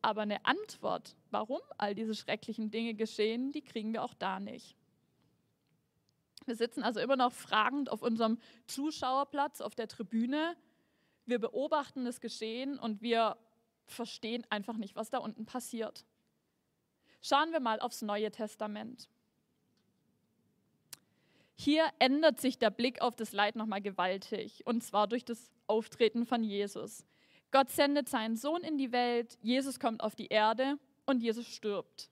Aber 0.00 0.22
eine 0.22 0.44
Antwort, 0.46 1.16
warum 1.30 1.60
all 1.78 1.94
diese 1.94 2.14
schrecklichen 2.14 2.70
Dinge 2.70 2.94
geschehen, 2.94 3.52
die 3.52 3.62
kriegen 3.62 3.92
wir 3.92 4.02
auch 4.02 4.14
da 4.14 4.40
nicht. 4.40 4.76
Wir 6.44 6.56
sitzen 6.56 6.82
also 6.82 7.00
immer 7.00 7.16
noch 7.16 7.32
fragend 7.32 7.90
auf 7.90 8.02
unserem 8.02 8.38
Zuschauerplatz 8.66 9.60
auf 9.60 9.74
der 9.74 9.88
Tribüne 9.88 10.56
wir 11.26 11.38
beobachten 11.38 12.04
das 12.04 12.20
Geschehen 12.20 12.78
und 12.78 13.02
wir 13.02 13.36
verstehen 13.86 14.44
einfach 14.50 14.76
nicht, 14.76 14.96
was 14.96 15.10
da 15.10 15.18
unten 15.18 15.46
passiert. 15.46 16.04
Schauen 17.20 17.52
wir 17.52 17.60
mal 17.60 17.80
aufs 17.80 18.02
Neue 18.02 18.30
Testament. 18.30 19.08
Hier 21.54 21.84
ändert 22.00 22.40
sich 22.40 22.58
der 22.58 22.70
Blick 22.70 23.00
auf 23.02 23.14
das 23.14 23.32
Leid 23.32 23.54
nochmal 23.54 23.80
gewaltig, 23.80 24.66
und 24.66 24.82
zwar 24.82 25.06
durch 25.06 25.24
das 25.24 25.52
Auftreten 25.68 26.26
von 26.26 26.42
Jesus. 26.42 27.06
Gott 27.52 27.70
sendet 27.70 28.08
seinen 28.08 28.36
Sohn 28.36 28.64
in 28.64 28.78
die 28.78 28.90
Welt, 28.90 29.38
Jesus 29.40 29.78
kommt 29.78 30.02
auf 30.02 30.16
die 30.16 30.26
Erde 30.26 30.78
und 31.06 31.22
Jesus 31.22 31.46
stirbt. 31.46 32.10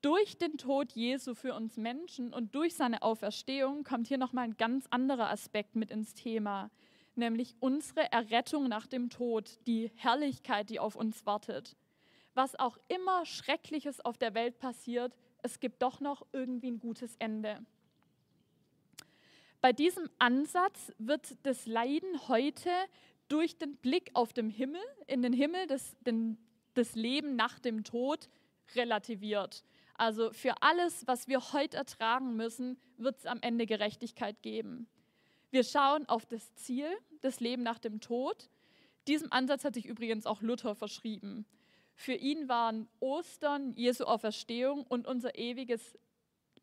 Durch 0.00 0.38
den 0.38 0.58
Tod 0.58 0.92
Jesu 0.92 1.34
für 1.34 1.54
uns 1.54 1.76
Menschen 1.76 2.32
und 2.32 2.54
durch 2.54 2.76
seine 2.76 3.02
Auferstehung 3.02 3.82
kommt 3.82 4.06
hier 4.06 4.18
nochmal 4.18 4.44
ein 4.44 4.56
ganz 4.56 4.86
anderer 4.90 5.30
Aspekt 5.30 5.74
mit 5.74 5.90
ins 5.90 6.14
Thema 6.14 6.70
nämlich 7.18 7.54
unsere 7.60 8.10
Errettung 8.10 8.68
nach 8.68 8.86
dem 8.86 9.10
Tod, 9.10 9.58
die 9.66 9.90
Herrlichkeit, 9.96 10.70
die 10.70 10.80
auf 10.80 10.96
uns 10.96 11.26
wartet. 11.26 11.76
Was 12.34 12.58
auch 12.58 12.78
immer 12.88 13.26
Schreckliches 13.26 14.00
auf 14.00 14.16
der 14.16 14.32
Welt 14.34 14.58
passiert, 14.58 15.14
es 15.42 15.60
gibt 15.60 15.82
doch 15.82 16.00
noch 16.00 16.24
irgendwie 16.32 16.70
ein 16.70 16.78
gutes 16.78 17.16
Ende. 17.18 17.60
Bei 19.60 19.72
diesem 19.72 20.08
Ansatz 20.18 20.92
wird 20.98 21.36
das 21.42 21.66
Leiden 21.66 22.28
heute 22.28 22.70
durch 23.28 23.58
den 23.58 23.76
Blick 23.76 24.10
auf 24.14 24.32
den 24.32 24.50
Himmel, 24.50 24.80
in 25.06 25.22
den 25.22 25.32
Himmel, 25.32 25.66
das, 25.66 25.96
den, 26.00 26.38
das 26.74 26.94
Leben 26.94 27.36
nach 27.36 27.58
dem 27.58 27.84
Tod 27.84 28.28
relativiert. 28.74 29.64
Also 29.94 30.32
für 30.32 30.62
alles, 30.62 31.06
was 31.06 31.28
wir 31.28 31.52
heute 31.52 31.76
ertragen 31.76 32.36
müssen, 32.36 32.78
wird 32.96 33.18
es 33.18 33.26
am 33.26 33.40
Ende 33.42 33.66
Gerechtigkeit 33.66 34.42
geben. 34.42 34.88
Wir 35.50 35.64
schauen 35.64 36.08
auf 36.08 36.26
das 36.26 36.54
Ziel, 36.54 36.88
das 37.20 37.40
Leben 37.40 37.62
nach 37.62 37.78
dem 37.78 38.00
Tod. 38.00 38.48
Diesem 39.06 39.32
Ansatz 39.32 39.64
hat 39.64 39.74
sich 39.74 39.86
übrigens 39.86 40.26
auch 40.26 40.42
Luther 40.42 40.74
verschrieben. 40.74 41.46
Für 41.94 42.14
ihn 42.14 42.48
waren 42.48 42.88
Ostern, 43.00 43.72
Jesu 43.74 44.04
Auferstehung 44.04 44.84
und 44.86 45.06
unser 45.06 45.36
ewiges 45.36 45.98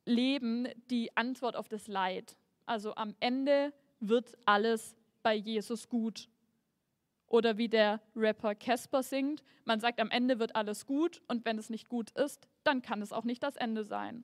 Leben 0.05 0.67
die 0.89 1.15
Antwort 1.17 1.55
auf 1.55 1.67
das 1.67 1.87
Leid. 1.87 2.37
Also 2.65 2.95
am 2.95 3.15
Ende 3.19 3.73
wird 3.99 4.37
alles 4.45 4.95
bei 5.23 5.35
Jesus 5.35 5.89
gut. 5.89 6.29
Oder 7.27 7.57
wie 7.57 7.67
der 7.67 8.01
Rapper 8.15 8.55
Casper 8.55 9.03
singt, 9.03 9.43
man 9.65 9.79
sagt, 9.79 9.99
am 9.99 10.11
Ende 10.11 10.39
wird 10.39 10.55
alles 10.55 10.85
gut 10.85 11.21
und 11.27 11.43
wenn 11.45 11.57
es 11.57 11.69
nicht 11.69 11.89
gut 11.89 12.11
ist, 12.11 12.47
dann 12.63 12.81
kann 12.81 13.01
es 13.01 13.11
auch 13.11 13.23
nicht 13.23 13.41
das 13.41 13.55
Ende 13.55 13.83
sein. 13.83 14.23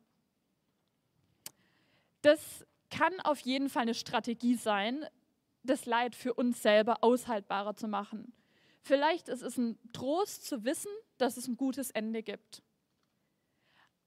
Das 2.21 2.65
kann 2.91 3.19
auf 3.21 3.39
jeden 3.39 3.69
Fall 3.69 3.83
eine 3.83 3.95
Strategie 3.95 4.55
sein, 4.55 5.05
das 5.63 5.85
Leid 5.85 6.15
für 6.15 6.33
uns 6.33 6.61
selber 6.61 7.03
aushaltbarer 7.03 7.75
zu 7.75 7.87
machen. 7.87 8.33
Vielleicht 8.81 9.29
ist 9.29 9.41
es 9.41 9.57
ein 9.57 9.77
Trost 9.93 10.45
zu 10.45 10.63
wissen, 10.63 10.91
dass 11.17 11.37
es 11.37 11.47
ein 11.47 11.57
gutes 11.57 11.91
Ende 11.91 12.23
gibt. 12.23 12.63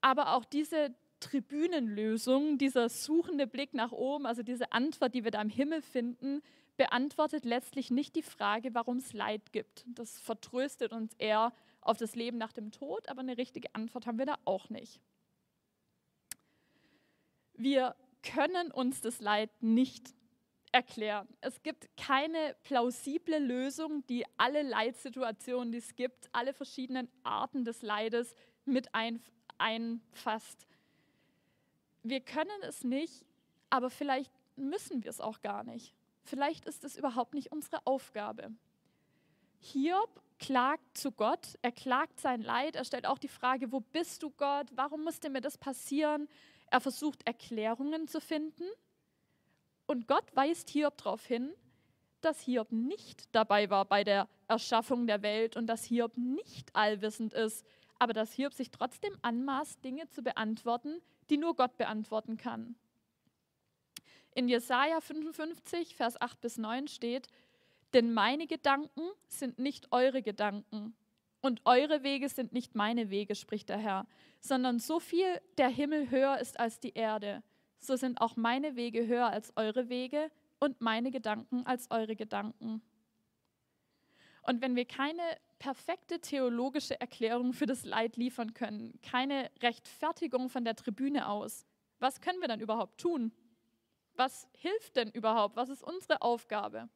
Aber 0.01 0.33
auch 0.33 0.45
diese 0.45 0.93
Tribünenlösung, 1.19 2.57
dieser 2.57 2.89
suchende 2.89 3.47
Blick 3.47 3.73
nach 3.73 3.91
oben, 3.91 4.25
also 4.25 4.43
diese 4.43 4.71
Antwort, 4.71 5.15
die 5.15 5.23
wir 5.23 5.31
da 5.31 5.41
im 5.41 5.49
Himmel 5.49 5.81
finden, 5.81 6.41
beantwortet 6.77 7.45
letztlich 7.45 7.91
nicht 7.91 8.15
die 8.15 8.21
Frage, 8.21 8.73
warum 8.73 8.97
es 8.97 9.13
Leid 9.13 9.51
gibt. 9.51 9.85
Das 9.87 10.19
vertröstet 10.19 10.91
uns 10.91 11.13
eher 11.17 11.53
auf 11.81 11.97
das 11.97 12.15
Leben 12.15 12.37
nach 12.37 12.51
dem 12.51 12.71
Tod, 12.71 13.07
aber 13.09 13.21
eine 13.21 13.37
richtige 13.37 13.73
Antwort 13.73 14.07
haben 14.07 14.17
wir 14.17 14.25
da 14.25 14.37
auch 14.45 14.69
nicht. 14.69 14.99
Wir 17.53 17.95
können 18.23 18.71
uns 18.71 19.01
das 19.01 19.21
Leid 19.21 19.51
nicht 19.61 20.13
erklären. 20.71 21.27
Es 21.39 21.63
gibt 21.63 21.95
keine 21.95 22.55
plausible 22.63 23.39
Lösung, 23.39 24.05
die 24.07 24.25
alle 24.35 24.61
Leitsituationen, 24.61 25.71
die 25.71 25.77
es 25.77 25.95
gibt, 25.95 26.27
alle 26.33 26.53
verschiedenen 26.53 27.07
Arten 27.23 27.63
des 27.63 27.81
Leides 27.81 28.35
mit 28.65 28.89
einfasst. 29.57 30.67
Wir 32.03 32.19
können 32.19 32.61
es 32.63 32.83
nicht, 32.83 33.23
aber 33.69 33.89
vielleicht 33.89 34.33
müssen 34.57 35.03
wir 35.03 35.09
es 35.09 35.21
auch 35.21 35.41
gar 35.41 35.63
nicht. 35.63 35.93
Vielleicht 36.25 36.65
ist 36.65 36.83
es 36.83 36.97
überhaupt 36.97 37.33
nicht 37.33 37.51
unsere 37.51 37.85
Aufgabe. 37.85 38.51
Hiob 39.59 40.21
klagt 40.39 40.97
zu 40.97 41.11
Gott, 41.11 41.57
er 41.61 41.71
klagt 41.71 42.19
sein 42.19 42.41
Leid, 42.41 42.75
er 42.75 42.83
stellt 42.83 43.05
auch 43.05 43.19
die 43.19 43.27
Frage, 43.27 43.71
wo 43.71 43.79
bist 43.79 44.21
du 44.21 44.31
Gott, 44.31 44.67
warum 44.75 45.03
musste 45.03 45.29
mir 45.29 45.41
das 45.41 45.57
passieren? 45.57 46.27
Er 46.67 46.81
versucht 46.81 47.25
Erklärungen 47.25 48.07
zu 48.07 48.19
finden 48.19 48.65
und 49.85 50.07
Gott 50.07 50.35
weist 50.35 50.69
Hiob 50.71 50.97
darauf 50.97 51.25
hin, 51.25 51.53
dass 52.21 52.41
Hiob 52.41 52.71
nicht 52.71 53.33
dabei 53.33 53.69
war 53.69 53.85
bei 53.85 54.03
der 54.03 54.27
Erschaffung 54.47 55.07
der 55.07 55.21
Welt 55.21 55.55
und 55.55 55.67
dass 55.67 55.85
Hiob 55.85 56.17
nicht 56.17 56.75
allwissend 56.75 57.33
ist, 57.33 57.65
aber 57.99 58.13
dass 58.13 58.33
Hiob 58.33 58.53
sich 58.53 58.71
trotzdem 58.71 59.15
anmaßt, 59.21 59.83
Dinge 59.83 60.09
zu 60.09 60.23
beantworten, 60.23 61.01
die 61.29 61.37
nur 61.37 61.55
Gott 61.55 61.77
beantworten 61.77 62.37
kann. 62.37 62.75
In 64.35 64.47
Jesaja 64.47 65.01
55, 65.01 65.95
Vers 65.95 66.21
8 66.21 66.39
bis 66.41 66.57
9 66.57 66.87
steht: 66.87 67.27
Denn 67.93 68.13
meine 68.13 68.45
Gedanken 68.45 69.01
sind 69.27 69.57
nicht 69.57 69.91
eure 69.91 70.21
Gedanken 70.21 70.95
und 71.41 71.61
eure 71.65 72.03
Wege 72.03 72.29
sind 72.29 72.53
nicht 72.53 72.75
meine 72.75 73.09
Wege, 73.09 73.33
spricht 73.33 73.69
der 73.69 73.77
Herr, 73.77 74.05
sondern 74.39 74.77
so 74.77 74.99
viel 74.99 75.41
der 75.57 75.69
Himmel 75.69 76.11
höher 76.11 76.37
ist 76.39 76.59
als 76.59 76.79
die 76.79 76.93
Erde 76.93 77.41
so 77.85 77.95
sind 77.95 78.19
auch 78.21 78.35
meine 78.35 78.75
Wege 78.75 79.07
höher 79.07 79.27
als 79.27 79.53
eure 79.55 79.89
Wege 79.89 80.31
und 80.59 80.81
meine 80.81 81.11
Gedanken 81.11 81.65
als 81.65 81.91
eure 81.91 82.15
Gedanken. 82.15 82.81
Und 84.43 84.61
wenn 84.61 84.75
wir 84.75 84.85
keine 84.85 85.21
perfekte 85.59 86.19
theologische 86.19 86.99
Erklärung 86.99 87.53
für 87.53 87.65
das 87.65 87.85
Leid 87.85 88.17
liefern 88.17 88.53
können, 88.53 88.99
keine 89.01 89.49
Rechtfertigung 89.61 90.49
von 90.49 90.65
der 90.65 90.75
Tribüne 90.75 91.27
aus, 91.27 91.65
was 91.99 92.21
können 92.21 92.41
wir 92.41 92.47
dann 92.47 92.59
überhaupt 92.59 92.99
tun? 92.99 93.31
Was 94.15 94.47
hilft 94.53 94.95
denn 94.95 95.09
überhaupt? 95.11 95.55
Was 95.55 95.69
ist 95.69 95.83
unsere 95.83 96.21
Aufgabe? 96.21 96.89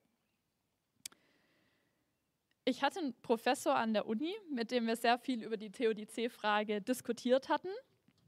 Ich 2.66 2.84
hatte 2.84 3.00
einen 3.00 3.20
Professor 3.22 3.76
an 3.76 3.94
der 3.94 4.06
Uni, 4.06 4.34
mit 4.52 4.72
dem 4.72 4.86
wir 4.86 4.96
sehr 4.96 5.18
viel 5.18 5.44
über 5.44 5.58
die 5.58 5.72
Theodizee-Frage 5.72 6.82
diskutiert 6.82 7.50
hatten. 7.50 7.70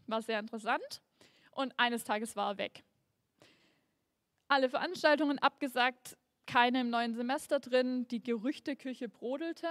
War 0.07 0.21
sehr 0.21 0.39
interessant 0.39 1.01
und 1.51 1.73
eines 1.77 2.03
Tages 2.03 2.35
war 2.35 2.53
er 2.53 2.57
weg. 2.57 2.83
Alle 4.47 4.69
Veranstaltungen 4.69 5.39
abgesagt, 5.39 6.17
keine 6.45 6.81
im 6.81 6.89
neuen 6.89 7.13
Semester 7.13 7.59
drin, 7.59 8.07
die 8.09 8.21
Gerüchteküche 8.21 9.07
brodelte, 9.07 9.67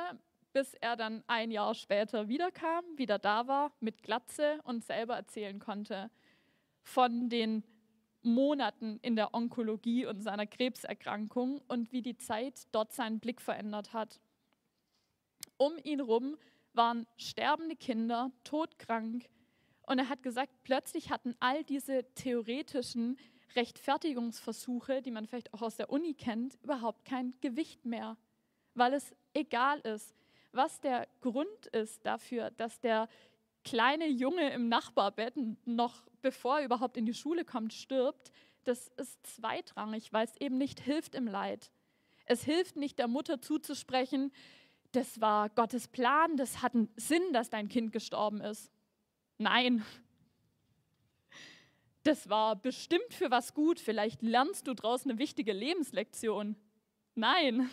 bis 0.52 0.74
er 0.74 0.96
dann 0.96 1.22
ein 1.26 1.50
Jahr 1.50 1.74
später 1.74 2.28
wiederkam, 2.28 2.84
wieder 2.96 3.18
da 3.18 3.46
war, 3.46 3.72
mit 3.80 4.02
Glatze 4.02 4.60
und 4.64 4.84
selber 4.84 5.16
erzählen 5.16 5.58
konnte 5.58 6.10
von 6.82 7.28
den 7.28 7.62
Monaten 8.22 8.98
in 9.02 9.16
der 9.16 9.34
Onkologie 9.34 10.06
und 10.06 10.22
seiner 10.22 10.46
Krebserkrankung 10.46 11.60
und 11.68 11.92
wie 11.92 12.02
die 12.02 12.16
Zeit 12.16 12.66
dort 12.72 12.92
seinen 12.92 13.20
Blick 13.20 13.40
verändert 13.40 13.92
hat. 13.92 14.20
Um 15.56 15.72
ihn 15.82 15.98
herum 15.98 16.36
waren 16.72 17.06
sterbende 17.16 17.76
Kinder, 17.76 18.30
todkrank, 18.44 19.28
und 19.90 19.98
er 19.98 20.08
hat 20.08 20.22
gesagt, 20.22 20.52
plötzlich 20.62 21.10
hatten 21.10 21.34
all 21.40 21.64
diese 21.64 22.04
theoretischen 22.14 23.18
Rechtfertigungsversuche, 23.56 25.02
die 25.02 25.10
man 25.10 25.26
vielleicht 25.26 25.52
auch 25.52 25.62
aus 25.62 25.76
der 25.76 25.90
Uni 25.90 26.14
kennt, 26.14 26.56
überhaupt 26.62 27.04
kein 27.04 27.34
Gewicht 27.40 27.84
mehr, 27.84 28.16
weil 28.74 28.94
es 28.94 29.12
egal 29.34 29.80
ist, 29.80 30.14
was 30.52 30.80
der 30.80 31.08
Grund 31.20 31.66
ist 31.72 32.06
dafür, 32.06 32.52
dass 32.52 32.78
der 32.78 33.08
kleine 33.64 34.08
Junge 34.08 34.50
im 34.52 34.68
Nachbarbett 34.68 35.34
noch 35.66 36.02
bevor 36.22 36.58
er 36.58 36.64
überhaupt 36.64 36.96
in 36.96 37.06
die 37.06 37.14
Schule 37.14 37.44
kommt, 37.44 37.72
stirbt, 37.72 38.32
das 38.64 38.88
ist 38.96 39.26
zweitrangig, 39.26 40.12
weil 40.12 40.26
es 40.26 40.36
eben 40.38 40.58
nicht 40.58 40.80
hilft 40.80 41.14
im 41.14 41.26
Leid. 41.26 41.70
Es 42.26 42.44
hilft 42.44 42.76
nicht 42.76 42.98
der 42.98 43.08
Mutter 43.08 43.40
zuzusprechen, 43.40 44.32
das 44.92 45.20
war 45.20 45.48
Gottes 45.50 45.88
Plan, 45.88 46.36
das 46.36 46.62
hat 46.62 46.74
einen 46.74 46.92
Sinn, 46.96 47.32
dass 47.32 47.48
dein 47.48 47.68
Kind 47.68 47.92
gestorben 47.92 48.40
ist. 48.40 48.70
Nein, 49.38 49.84
das 52.02 52.28
war 52.28 52.56
bestimmt 52.56 53.12
für 53.12 53.30
was 53.30 53.54
gut. 53.54 53.78
Vielleicht 53.78 54.22
lernst 54.22 54.66
du 54.66 54.74
daraus 54.74 55.04
eine 55.04 55.18
wichtige 55.18 55.52
Lebenslektion. 55.52 56.56
Nein, 57.14 57.70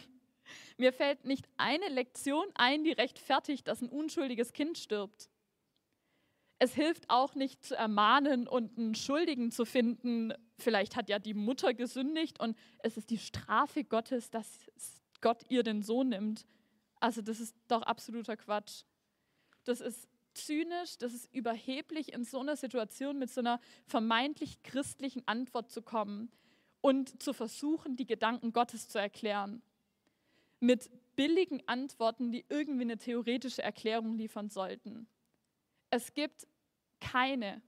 mir 0.77 0.93
fällt 0.93 1.25
nicht 1.25 1.47
eine 1.57 1.87
Lektion 1.89 2.45
ein, 2.55 2.83
die 2.83 2.91
rechtfertigt, 2.91 3.67
dass 3.67 3.81
ein 3.81 3.89
unschuldiges 3.89 4.53
Kind 4.53 4.77
stirbt. 4.77 5.29
Es 6.59 6.73
hilft 6.73 7.09
auch 7.09 7.35
nicht 7.35 7.63
zu 7.63 7.75
ermahnen 7.75 8.47
und 8.47 8.77
einen 8.77 8.95
Schuldigen 8.95 9.51
zu 9.51 9.65
finden. 9.65 10.33
Vielleicht 10.57 10.95
hat 10.95 11.09
ja 11.09 11.19
die 11.19 11.35
Mutter 11.35 11.73
gesündigt 11.73 12.39
und 12.39 12.57
es 12.79 12.97
ist 12.97 13.09
die 13.11 13.19
Strafe 13.19 13.83
Gottes, 13.83 14.31
dass 14.31 14.47
Gott 15.21 15.43
ihr 15.49 15.63
den 15.63 15.83
Sohn 15.83 16.09
nimmt. 16.09 16.45
Also 16.99 17.21
das 17.21 17.39
ist 17.39 17.55
doch 17.67 17.83
absoluter 17.83 18.37
Quatsch. 18.37 18.83
Das 19.65 19.81
ist 19.81 20.07
zynisch, 20.33 20.97
das 20.97 21.13
ist 21.13 21.33
überheblich, 21.33 22.13
in 22.13 22.23
so 22.23 22.39
einer 22.39 22.55
Situation 22.55 23.19
mit 23.19 23.29
so 23.29 23.41
einer 23.41 23.59
vermeintlich 23.85 24.63
christlichen 24.63 25.23
Antwort 25.27 25.71
zu 25.71 25.81
kommen 25.81 26.31
und 26.81 27.21
zu 27.21 27.33
versuchen, 27.33 27.95
die 27.95 28.05
Gedanken 28.05 28.53
Gottes 28.53 28.87
zu 28.87 28.99
erklären. 28.99 29.61
Mit 30.59 30.89
billigen 31.15 31.61
Antworten, 31.67 32.31
die 32.31 32.45
irgendwie 32.49 32.83
eine 32.83 32.97
theoretische 32.97 33.61
Erklärung 33.61 34.15
liefern 34.15 34.49
sollten. 34.49 35.07
Es 35.89 36.13
gibt 36.13 36.47
keine, 36.99 37.61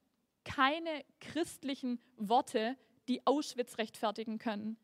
keine 0.43 1.05
christlichen 1.19 1.99
Worte, 2.17 2.77
die 3.07 3.25
Auschwitz 3.25 3.77
rechtfertigen 3.77 4.37
können. 4.37 4.77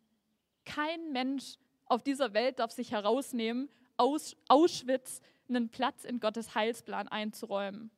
Kein 0.65 1.11
Mensch 1.11 1.57
auf 1.85 2.03
dieser 2.03 2.33
Welt 2.33 2.59
darf 2.59 2.71
sich 2.71 2.91
herausnehmen, 2.91 3.69
Auschwitz 3.97 5.21
einen 5.47 5.69
Platz 5.69 6.03
in 6.03 6.19
Gottes 6.19 6.55
Heilsplan 6.55 7.07
einzuräumen. 7.07 7.91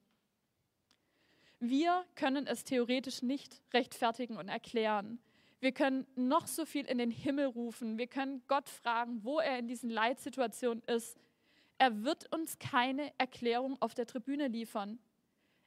Wir 1.60 2.06
können 2.16 2.46
es 2.46 2.66
theoretisch 2.66 3.24
nicht 3.24 3.62
rechtfertigen 3.74 4.38
und 4.38 4.48
erklären. 4.48 5.20
Wir 5.60 5.72
können 5.72 6.06
noch 6.16 6.46
so 6.46 6.66
viel 6.66 6.86
in 6.86 7.00
den 7.00 7.10
Himmel 7.10 7.48
rufen. 7.48 7.98
Wir 7.98 8.06
können 8.06 8.44
Gott 8.48 8.70
fragen, 8.70 9.24
wo 9.24 9.40
er 9.40 9.58
in 9.58 9.68
diesen 9.68 9.90
Leitsituationen 9.90 10.84
ist. 10.84 11.18
Er 11.80 12.04
wird 12.04 12.32
uns 12.34 12.60
keine 12.60 13.12
Erklärung 13.18 13.82
auf 13.82 13.96
der 13.96 14.06
Tribüne 14.06 14.48
liefern. 14.48 15.00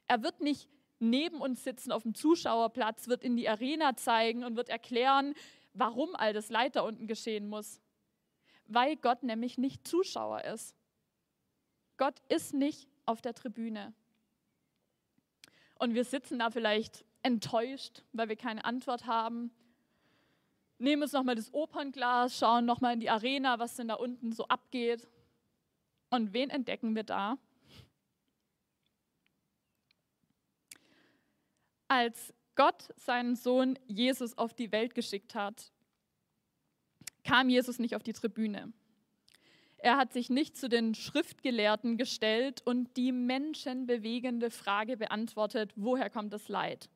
Er 0.07 0.23
wird 0.23 0.41
nicht 0.41 0.69
neben 0.99 1.41
uns 1.41 1.63
sitzen 1.63 1.91
auf 1.91 2.03
dem 2.03 2.13
Zuschauerplatz, 2.13 3.07
wird 3.07 3.23
in 3.23 3.35
die 3.35 3.49
Arena 3.49 3.95
zeigen 3.97 4.43
und 4.43 4.55
wird 4.55 4.69
erklären, 4.69 5.33
warum 5.73 6.15
all 6.15 6.33
das 6.33 6.49
Leid 6.49 6.75
da 6.75 6.81
unten 6.81 7.07
geschehen 7.07 7.47
muss. 7.47 7.81
Weil 8.67 8.95
Gott 8.95 9.23
nämlich 9.23 9.57
nicht 9.57 9.87
Zuschauer 9.87 10.43
ist. 10.45 10.75
Gott 11.97 12.21
ist 12.29 12.53
nicht 12.53 12.87
auf 13.05 13.21
der 13.21 13.33
Tribüne. 13.33 13.93
Und 15.79 15.95
wir 15.95 16.03
sitzen 16.03 16.39
da 16.39 16.51
vielleicht 16.51 17.03
enttäuscht, 17.23 18.03
weil 18.13 18.29
wir 18.29 18.35
keine 18.35 18.65
Antwort 18.65 19.07
haben. 19.07 19.51
Nehmen 20.77 21.03
uns 21.03 21.11
nochmal 21.11 21.35
das 21.35 21.53
Opernglas, 21.53 22.37
schauen 22.37 22.65
nochmal 22.65 22.93
in 22.93 22.99
die 22.99 23.09
Arena, 23.09 23.59
was 23.59 23.75
denn 23.75 23.87
da 23.87 23.95
unten 23.95 24.31
so 24.31 24.47
abgeht. 24.47 25.07
Und 26.09 26.33
wen 26.33 26.49
entdecken 26.49 26.95
wir 26.95 27.03
da? 27.03 27.37
Als 31.93 32.33
Gott 32.55 32.87
seinen 32.95 33.35
Sohn 33.35 33.77
Jesus 33.85 34.37
auf 34.37 34.53
die 34.53 34.71
Welt 34.71 34.95
geschickt 34.95 35.35
hat, 35.35 35.73
kam 37.25 37.49
Jesus 37.49 37.79
nicht 37.79 37.97
auf 37.97 38.01
die 38.01 38.13
Tribüne. 38.13 38.71
Er 39.77 39.97
hat 39.97 40.13
sich 40.13 40.29
nicht 40.29 40.55
zu 40.55 40.69
den 40.69 40.95
Schriftgelehrten 40.95 41.97
gestellt 41.97 42.61
und 42.63 42.95
die 42.95 43.11
menschenbewegende 43.11 44.51
Frage 44.51 44.95
beantwortet, 44.95 45.73
woher 45.75 46.09
kommt 46.09 46.31
das 46.31 46.47
Leid? 46.47 46.89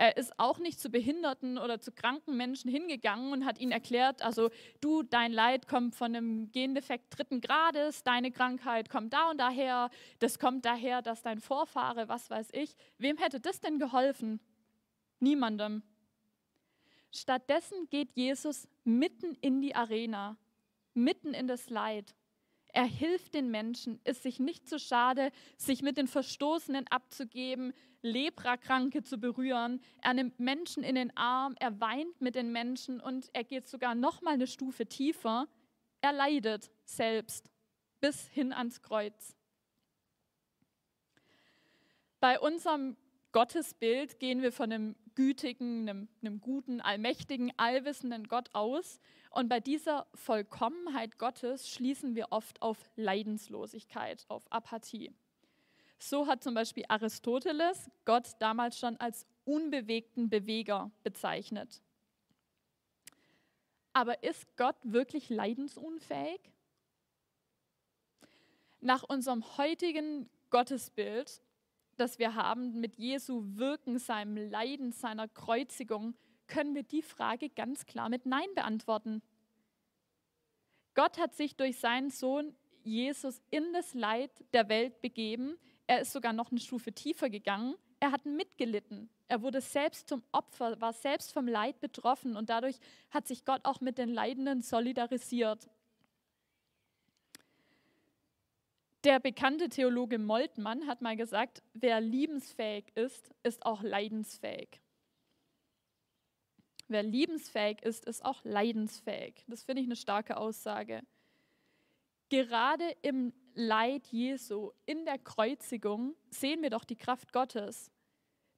Er 0.00 0.16
ist 0.16 0.32
auch 0.38 0.58
nicht 0.58 0.80
zu 0.80 0.88
behinderten 0.88 1.58
oder 1.58 1.78
zu 1.78 1.92
kranken 1.92 2.34
Menschen 2.34 2.70
hingegangen 2.70 3.34
und 3.34 3.44
hat 3.44 3.58
ihnen 3.58 3.70
erklärt, 3.70 4.22
also 4.22 4.48
du, 4.80 5.02
dein 5.02 5.30
Leid 5.30 5.68
kommt 5.68 5.94
von 5.94 6.16
einem 6.16 6.50
Gendefekt 6.52 7.18
dritten 7.18 7.42
Grades, 7.42 8.02
deine 8.02 8.32
Krankheit 8.32 8.88
kommt 8.88 9.12
da 9.12 9.28
und 9.28 9.36
daher, 9.36 9.90
das 10.18 10.38
kommt 10.38 10.64
daher, 10.64 11.02
dass 11.02 11.20
dein 11.20 11.38
Vorfahre, 11.38 12.08
was 12.08 12.30
weiß 12.30 12.48
ich. 12.52 12.74
Wem 12.96 13.18
hätte 13.18 13.40
das 13.40 13.60
denn 13.60 13.78
geholfen? 13.78 14.40
Niemandem. 15.18 15.82
Stattdessen 17.12 17.90
geht 17.90 18.12
Jesus 18.14 18.66
mitten 18.84 19.34
in 19.42 19.60
die 19.60 19.74
Arena 19.74 20.38
mitten 20.94 21.34
in 21.34 21.46
das 21.46 21.68
Leid. 21.68 22.14
Er 22.72 22.84
hilft 22.84 23.34
den 23.34 23.50
Menschen, 23.50 24.00
ist 24.04 24.22
sich 24.22 24.38
nicht 24.38 24.68
zu 24.68 24.78
schade, 24.78 25.30
sich 25.56 25.82
mit 25.82 25.96
den 25.96 26.06
Verstoßenen 26.06 26.86
abzugeben, 26.88 27.72
Leprakranke 28.02 29.02
zu 29.02 29.18
berühren. 29.18 29.80
Er 30.02 30.14
nimmt 30.14 30.38
Menschen 30.40 30.82
in 30.82 30.94
den 30.94 31.16
Arm, 31.16 31.56
er 31.58 31.80
weint 31.80 32.20
mit 32.20 32.34
den 32.34 32.52
Menschen 32.52 33.00
und 33.00 33.28
er 33.32 33.44
geht 33.44 33.68
sogar 33.68 33.94
noch 33.94 34.22
mal 34.22 34.34
eine 34.34 34.46
Stufe 34.46 34.86
tiefer. 34.86 35.48
Er 36.00 36.12
leidet 36.12 36.70
selbst 36.84 37.50
bis 38.00 38.28
hin 38.28 38.52
ans 38.52 38.80
Kreuz. 38.82 39.36
Bei 42.20 42.38
unserem 42.38 42.96
Gottesbild 43.32 44.18
gehen 44.18 44.42
wir 44.42 44.52
von 44.52 44.72
einem 44.72 44.96
gütigen, 45.14 45.88
einem, 45.88 46.08
einem 46.20 46.40
guten, 46.40 46.80
allmächtigen, 46.80 47.52
allwissenden 47.56 48.28
Gott 48.28 48.50
aus. 48.54 48.98
Und 49.30 49.48
bei 49.48 49.60
dieser 49.60 50.06
Vollkommenheit 50.14 51.18
Gottes 51.18 51.70
schließen 51.70 52.14
wir 52.14 52.28
oft 52.30 52.60
auf 52.62 52.78
Leidenslosigkeit, 52.96 54.24
auf 54.28 54.50
Apathie. 54.52 55.14
So 55.98 56.26
hat 56.26 56.42
zum 56.42 56.54
Beispiel 56.54 56.84
Aristoteles 56.88 57.90
Gott 58.04 58.28
damals 58.40 58.78
schon 58.78 58.96
als 58.98 59.26
unbewegten 59.44 60.28
Beweger 60.28 60.90
bezeichnet. 61.04 61.80
Aber 63.92 64.22
ist 64.22 64.56
Gott 64.56 64.76
wirklich 64.82 65.30
leidensunfähig? 65.30 66.40
Nach 68.80 69.02
unserem 69.02 69.56
heutigen 69.58 70.28
Gottesbild 70.50 71.42
das 72.00 72.18
wir 72.18 72.34
haben 72.34 72.80
mit 72.80 72.96
Jesu 72.96 73.42
Wirken, 73.56 73.98
seinem 73.98 74.36
Leiden, 74.50 74.90
seiner 74.90 75.28
Kreuzigung, 75.28 76.14
können 76.50 76.74
wir 76.74 76.82
die 76.82 77.00
Frage 77.00 77.48
ganz 77.48 77.86
klar 77.86 78.10
mit 78.10 78.26
Nein 78.26 78.48
beantworten. 78.54 79.22
Gott 80.94 81.18
hat 81.18 81.34
sich 81.34 81.56
durch 81.56 81.78
seinen 81.78 82.10
Sohn 82.10 82.54
Jesus 82.82 83.40
in 83.50 83.72
das 83.72 83.94
Leid 83.94 84.30
der 84.52 84.68
Welt 84.68 85.00
begeben. 85.00 85.56
Er 85.86 86.00
ist 86.00 86.12
sogar 86.12 86.34
noch 86.34 86.50
eine 86.50 86.60
Stufe 86.60 86.92
tiefer 86.92 87.30
gegangen. 87.30 87.74
Er 88.00 88.12
hat 88.12 88.26
mitgelitten. 88.26 89.08
Er 89.28 89.42
wurde 89.42 89.60
selbst 89.60 90.08
zum 90.08 90.22
Opfer, 90.32 90.80
war 90.80 90.92
selbst 90.92 91.32
vom 91.32 91.46
Leid 91.46 91.80
betroffen 91.80 92.36
und 92.36 92.50
dadurch 92.50 92.78
hat 93.10 93.28
sich 93.28 93.44
Gott 93.44 93.60
auch 93.64 93.80
mit 93.80 93.98
den 93.98 94.08
Leidenden 94.08 94.62
solidarisiert. 94.62 95.68
Der 99.04 99.20
bekannte 99.20 99.68
Theologe 99.68 100.18
Moltmann 100.18 100.86
hat 100.86 101.00
mal 101.00 101.16
gesagt, 101.16 101.62
wer 101.72 102.00
liebensfähig 102.00 102.84
ist, 102.94 103.30
ist 103.42 103.64
auch 103.64 103.82
leidensfähig. 103.82 104.79
Wer 106.90 107.04
liebensfähig 107.04 107.82
ist, 107.82 108.04
ist 108.04 108.24
auch 108.24 108.44
leidensfähig. 108.44 109.44
Das 109.46 109.62
finde 109.62 109.82
ich 109.82 109.86
eine 109.86 109.94
starke 109.94 110.36
Aussage. 110.36 111.02
Gerade 112.30 112.84
im 113.02 113.32
Leid 113.54 114.08
Jesu, 114.08 114.72
in 114.86 115.04
der 115.04 115.18
Kreuzigung, 115.18 116.16
sehen 116.30 116.62
wir 116.62 116.70
doch 116.70 116.84
die 116.84 116.96
Kraft 116.96 117.32
Gottes. 117.32 117.92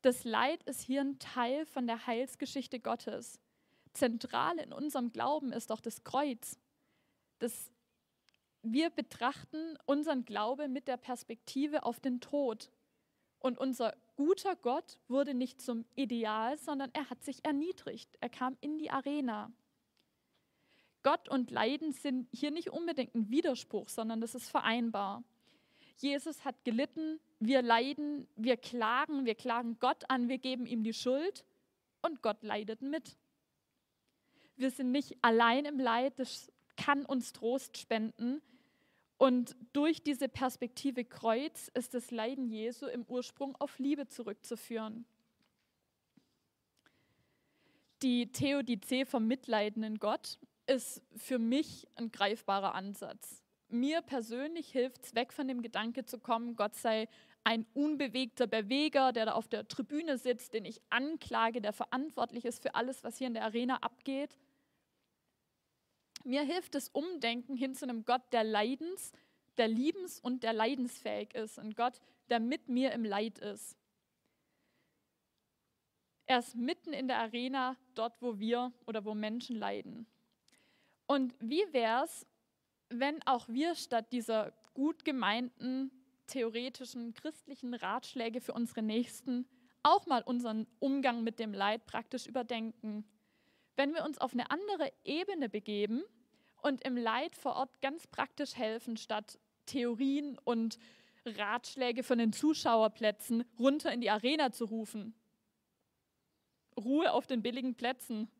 Das 0.01 0.25
Leid 0.25 0.63
ist 0.63 0.81
hier 0.81 1.03
ein 1.03 1.19
Teil 1.19 1.67
von 1.67 1.87
der 1.87 2.07
Heilsgeschichte 2.07 2.81
Gottes. 2.81 3.39
Zentral 3.93 4.59
in 4.59 4.73
unserem 4.73 5.13
Glauben 5.13 5.53
ist 5.53 5.69
doch 5.69 5.81
das 5.81 6.03
Kreuz. 6.03 6.59
Das 7.39 7.71
wir 8.63 8.89
betrachten 8.89 9.77
unseren 9.85 10.25
Glaube 10.25 10.69
mit 10.69 10.89
der 10.89 10.97
Perspektive 10.97 11.83
auf 11.83 12.01
den 12.01 12.21
Tod. 12.21 12.71
Und 13.41 13.59
unser 13.59 13.95
guter 14.25 14.55
Gott 14.55 14.99
wurde 15.09 15.35
nicht 15.35 15.61
zum 15.61 15.85
Ideal, 15.97 16.57
sondern 16.57 16.91
er 16.93 17.11
hat 17.11 17.25
sich 17.25 17.45
erniedrigt. 17.45 18.17
Er 18.21 18.29
kam 18.29 18.57
in 18.61 18.79
die 18.79 18.91
Arena. 18.91 19.51
Gott 21.03 21.29
und 21.29 21.51
Leiden 21.51 21.93
sind 21.93 22.29
hier 22.33 22.53
nicht 22.53 22.71
unbedingt 22.71 23.15
ein 23.17 23.31
Widerspruch, 23.31 23.89
sondern 23.89 24.21
das 24.21 24.37
ist 24.37 24.49
vereinbar. 24.49 25.25
Jesus 25.97 26.45
hat 26.45 26.65
gelitten, 26.65 27.19
wir 27.41 27.63
leiden, 27.63 28.29
wir 28.37 28.57
klagen, 28.57 29.25
wir 29.25 29.35
klagen 29.35 29.79
Gott 29.81 30.09
an, 30.09 30.29
wir 30.29 30.39
geben 30.39 30.67
ihm 30.67 30.85
die 30.85 30.95
Schuld 30.95 31.45
und 32.03 32.23
Gott 32.23 32.43
leidet 32.45 32.81
mit. 32.81 33.17
Wir 34.57 34.71
sind 34.71 34.93
nicht 34.93 35.17
allein 35.23 35.65
im 35.65 35.81
Leid, 35.81 36.19
das 36.21 36.53
kann 36.77 37.05
uns 37.05 37.33
Trost 37.33 37.77
spenden, 37.79 38.41
und 39.23 39.55
durch 39.73 40.03
diese 40.03 40.29
Perspektive 40.29 41.05
Kreuz 41.05 41.71
ist 41.75 41.95
das 41.95 42.11
Leiden 42.11 42.49
Jesu 42.49 42.87
im 42.87 43.05
Ursprung 43.05 43.55
auf 43.61 43.79
Liebe 43.79 44.09
zurückzuführen. 44.09 45.05
Die 48.03 48.33
Theodizee 48.33 49.05
vom 49.05 49.29
mitleidenden 49.29 50.01
Gott 50.01 50.41
ist 50.67 51.03
für 51.15 51.39
mich 51.39 51.87
ein 51.95 52.11
greifbarer 52.11 52.75
Ansatz. 52.75 53.45
Mir 53.69 54.03
persönlich 54.03 54.73
hilft 54.73 55.05
es, 55.05 55.15
weg 55.15 55.33
von 55.33 55.47
dem 55.47 55.63
Gedanke 55.63 56.05
zu 56.05 56.19
kommen, 56.19 56.57
Gott 56.57 56.75
sei 56.75 57.09
ein 57.45 57.65
unbewegter 57.75 58.49
Beweger, 58.49 59.13
der 59.13 59.27
da 59.27 59.33
auf 59.35 59.47
der 59.47 59.69
Tribüne 59.69 60.19
sitzt, 60.19 60.53
den 60.53 60.65
ich 60.65 60.83
anklage, 60.91 61.61
der 61.61 61.73
verantwortlich 61.73 62.45
ist 62.45 62.61
für 62.61 62.75
alles, 62.75 63.05
was 63.05 63.19
hier 63.19 63.29
in 63.29 63.35
der 63.35 63.45
Arena 63.45 63.77
abgeht, 63.77 64.37
mir 66.25 66.43
hilft 66.43 66.75
das 66.75 66.89
Umdenken 66.89 67.57
hin 67.57 67.75
zu 67.75 67.85
einem 67.85 68.05
Gott, 68.05 68.23
der 68.33 68.45
leidens, 68.45 69.13
der 69.57 69.69
liebens- 69.69 70.21
und 70.21 70.43
der 70.43 70.53
leidensfähig 70.53 71.35
ist. 71.35 71.59
Ein 71.59 71.75
Gott, 71.75 72.01
der 72.31 72.41
mit 72.41 72.69
mir 72.69 72.93
im 72.93 73.05
Leid 73.05 73.39
ist. 73.39 73.77
Er 76.27 76.39
ist 76.39 76.55
mitten 76.55 76.93
in 76.93 77.09
der 77.09 77.19
Arena, 77.19 77.77
dort, 77.95 78.21
wo 78.23 78.39
wir 78.39 78.73
oder 78.87 79.05
wo 79.05 79.15
Menschen 79.15 79.57
leiden. 79.57 80.07
Und 81.07 81.35
wie 81.41 81.65
wäre 81.73 82.05
es, 82.05 82.27
wenn 82.89 83.23
auch 83.27 83.49
wir 83.49 83.75
statt 83.75 84.13
dieser 84.13 84.53
gut 84.73 85.05
gemeinten, 85.05 85.91
theoretischen, 86.27 87.13
christlichen 87.13 87.75
Ratschläge 87.75 88.41
für 88.41 88.55
unsere 88.55 88.83
Nächsten 88.83 89.47
auch 89.83 90.07
mal 90.07 90.23
unseren 90.23 90.67
Umgang 90.79 91.23
mit 91.23 91.39
dem 91.39 91.53
Leid 91.53 91.85
praktisch 91.87 92.27
überdenken? 92.27 93.05
Wenn 93.77 93.95
wir 93.95 94.05
uns 94.05 94.19
auf 94.19 94.33
eine 94.33 94.51
andere 94.51 94.93
Ebene 95.05 95.49
begeben 95.49 96.03
und 96.63 96.85
im 96.85 96.97
Leid 96.97 97.37
vor 97.37 97.57
Ort 97.57 97.81
ganz 97.81 98.07
praktisch 98.07 98.57
helfen, 98.57 98.97
statt 98.97 99.39
Theorien 99.67 100.39
und 100.45 100.79
Ratschläge 101.25 102.03
von 102.03 102.19
den 102.19 102.33
Zuschauerplätzen 102.33 103.45
runter 103.59 103.93
in 103.93 104.01
die 104.01 104.11
Arena 104.11 104.53
zu 104.53 104.65
rufen. 104.65 105.15
Ruhe 106.77 107.13
auf 107.13 107.27
den 107.27 107.43
billigen 107.43 107.75
Plätzen. 107.75 108.31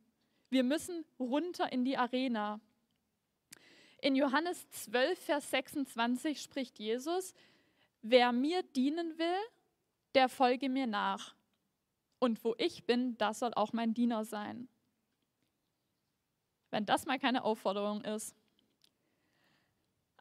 Wir 0.51 0.65
müssen 0.65 1.05
runter 1.19 1.73
in 1.73 1.85
die 1.85 1.97
Arena. 1.97 2.61
In 4.01 4.17
Johannes 4.17 4.69
12, 4.71 5.19
Vers 5.19 5.51
26 5.51 6.41
spricht 6.43 6.79
Jesus, 6.79 7.35
wer 8.03 8.33
mir 8.33 8.63
dienen 8.63 9.19
will, 9.19 9.39
der 10.15 10.29
folge 10.29 10.69
mir 10.69 10.87
nach. 10.87 11.35
Und 12.19 12.45
wo 12.45 12.55
ich 12.59 12.85
bin, 12.85 13.17
das 13.19 13.39
soll 13.39 13.55
auch 13.55 13.73
mein 13.73 13.95
Diener 13.95 14.25
sein. 14.25 14.69
Wenn 16.73 16.87
das 16.87 17.07
mal 17.07 17.19
keine 17.19 17.45
Aufforderung 17.45 18.03
ist. 18.03 18.35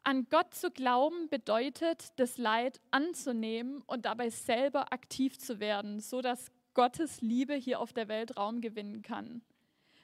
An 0.04 0.26
Gott 0.30 0.54
zu 0.54 0.70
glauben 0.70 1.28
bedeutet, 1.28 2.12
das 2.16 2.38
Leid 2.38 2.80
anzunehmen 2.90 3.82
und 3.86 4.04
dabei 4.04 4.30
selber 4.30 4.92
aktiv 4.92 5.38
zu 5.38 5.60
werden, 5.60 6.00
so 6.00 6.20
dass 6.20 6.50
Gottes 6.74 7.20
Liebe 7.20 7.54
hier 7.54 7.80
auf 7.80 7.92
der 7.92 8.08
Welt 8.08 8.36
Raum 8.36 8.60
gewinnen 8.60 9.02
kann. 9.02 9.42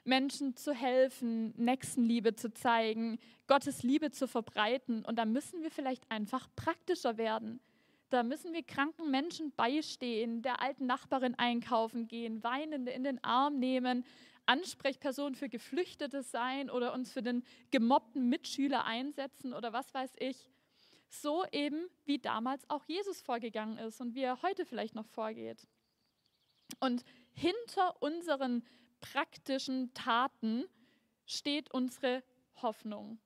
Menschen 0.04 0.56
zu 0.56 0.72
helfen, 0.72 1.52
Nächstenliebe 1.56 2.34
zu 2.34 2.52
zeigen, 2.52 3.18
Gottes 3.46 3.82
Liebe 3.82 4.10
zu 4.10 4.26
verbreiten. 4.26 5.04
Und 5.04 5.16
da 5.16 5.26
müssen 5.26 5.62
wir 5.62 5.70
vielleicht 5.70 6.10
einfach 6.10 6.48
praktischer 6.56 7.18
werden. 7.18 7.60
Da 8.08 8.22
müssen 8.22 8.54
wir 8.54 8.62
kranken 8.62 9.10
Menschen 9.10 9.52
beistehen, 9.54 10.40
der 10.40 10.62
alten 10.62 10.86
Nachbarin 10.86 11.34
einkaufen 11.34 12.08
gehen, 12.08 12.42
Weinende 12.42 12.90
in 12.90 13.04
den 13.04 13.22
Arm 13.22 13.58
nehmen, 13.58 14.04
Ansprechperson 14.48 15.34
für 15.34 15.48
Geflüchtete 15.48 16.22
sein 16.22 16.70
oder 16.70 16.94
uns 16.94 17.12
für 17.12 17.22
den 17.22 17.44
gemobbten 17.70 18.28
Mitschüler 18.28 18.84
einsetzen 18.84 19.52
oder 19.52 19.72
was 19.72 19.92
weiß 19.92 20.12
ich. 20.18 20.50
So 21.10 21.44
eben, 21.52 21.88
wie 22.04 22.18
damals 22.18 22.68
auch 22.68 22.84
Jesus 22.84 23.20
vorgegangen 23.20 23.78
ist 23.78 24.00
und 24.00 24.14
wie 24.14 24.22
er 24.22 24.42
heute 24.42 24.64
vielleicht 24.64 24.94
noch 24.94 25.06
vorgeht. 25.06 25.66
Und 26.80 27.04
hinter 27.32 28.02
unseren 28.02 28.64
praktischen 29.00 29.92
Taten 29.94 30.64
steht 31.26 31.72
unsere 31.72 32.22
Hoffnung. 32.62 33.18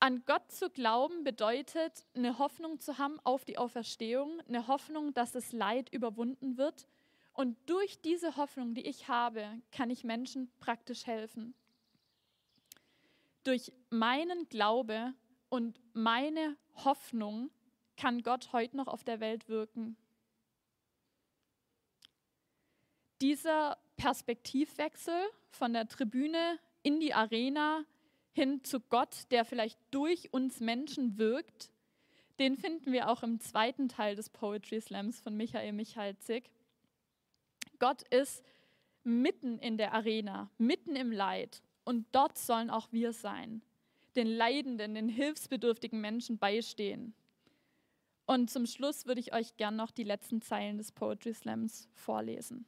An 0.00 0.22
Gott 0.26 0.52
zu 0.52 0.70
glauben 0.70 1.24
bedeutet, 1.24 2.06
eine 2.14 2.38
Hoffnung 2.38 2.78
zu 2.78 2.98
haben 2.98 3.18
auf 3.24 3.44
die 3.44 3.58
Auferstehung, 3.58 4.40
eine 4.46 4.68
Hoffnung, 4.68 5.12
dass 5.12 5.32
das 5.32 5.52
Leid 5.52 5.92
überwunden 5.92 6.56
wird 6.56 6.86
und 7.38 7.56
durch 7.66 8.00
diese 8.00 8.34
Hoffnung, 8.36 8.74
die 8.74 8.84
ich 8.84 9.06
habe, 9.06 9.62
kann 9.70 9.90
ich 9.90 10.02
Menschen 10.02 10.50
praktisch 10.58 11.06
helfen. 11.06 11.54
Durch 13.44 13.70
meinen 13.90 14.48
Glaube 14.48 15.14
und 15.48 15.80
meine 15.92 16.56
Hoffnung 16.74 17.52
kann 17.96 18.24
Gott 18.24 18.52
heute 18.52 18.76
noch 18.76 18.88
auf 18.88 19.04
der 19.04 19.20
Welt 19.20 19.48
wirken. 19.48 19.96
Dieser 23.20 23.78
Perspektivwechsel 23.96 25.22
von 25.50 25.72
der 25.72 25.86
Tribüne 25.86 26.58
in 26.82 26.98
die 26.98 27.14
Arena 27.14 27.84
hin 28.32 28.64
zu 28.64 28.80
Gott, 28.80 29.30
der 29.30 29.44
vielleicht 29.44 29.78
durch 29.92 30.32
uns 30.32 30.58
Menschen 30.58 31.18
wirkt, 31.18 31.70
den 32.40 32.56
finden 32.56 32.90
wir 32.90 33.08
auch 33.08 33.22
im 33.22 33.38
zweiten 33.38 33.88
Teil 33.88 34.16
des 34.16 34.28
Poetry 34.28 34.80
Slams 34.80 35.20
von 35.20 35.36
Michael 35.36 35.72
Michalzig. 35.72 36.50
Gott 37.78 38.02
ist 38.08 38.42
mitten 39.04 39.58
in 39.58 39.78
der 39.78 39.92
Arena, 39.94 40.50
mitten 40.58 40.96
im 40.96 41.12
Leid. 41.12 41.62
Und 41.84 42.06
dort 42.12 42.36
sollen 42.36 42.70
auch 42.70 42.92
wir 42.92 43.12
sein, 43.12 43.62
den 44.14 44.26
leidenden, 44.26 44.94
den 44.94 45.08
hilfsbedürftigen 45.08 46.00
Menschen 46.00 46.38
beistehen. 46.38 47.14
Und 48.26 48.50
zum 48.50 48.66
Schluss 48.66 49.06
würde 49.06 49.20
ich 49.20 49.32
euch 49.32 49.56
gern 49.56 49.76
noch 49.76 49.90
die 49.90 50.04
letzten 50.04 50.42
Zeilen 50.42 50.76
des 50.76 50.92
Poetry 50.92 51.32
Slams 51.32 51.88
vorlesen. 51.94 52.66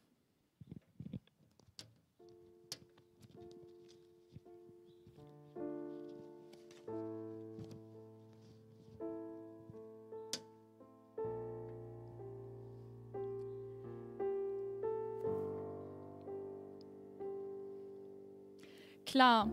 Klar, 19.21 19.51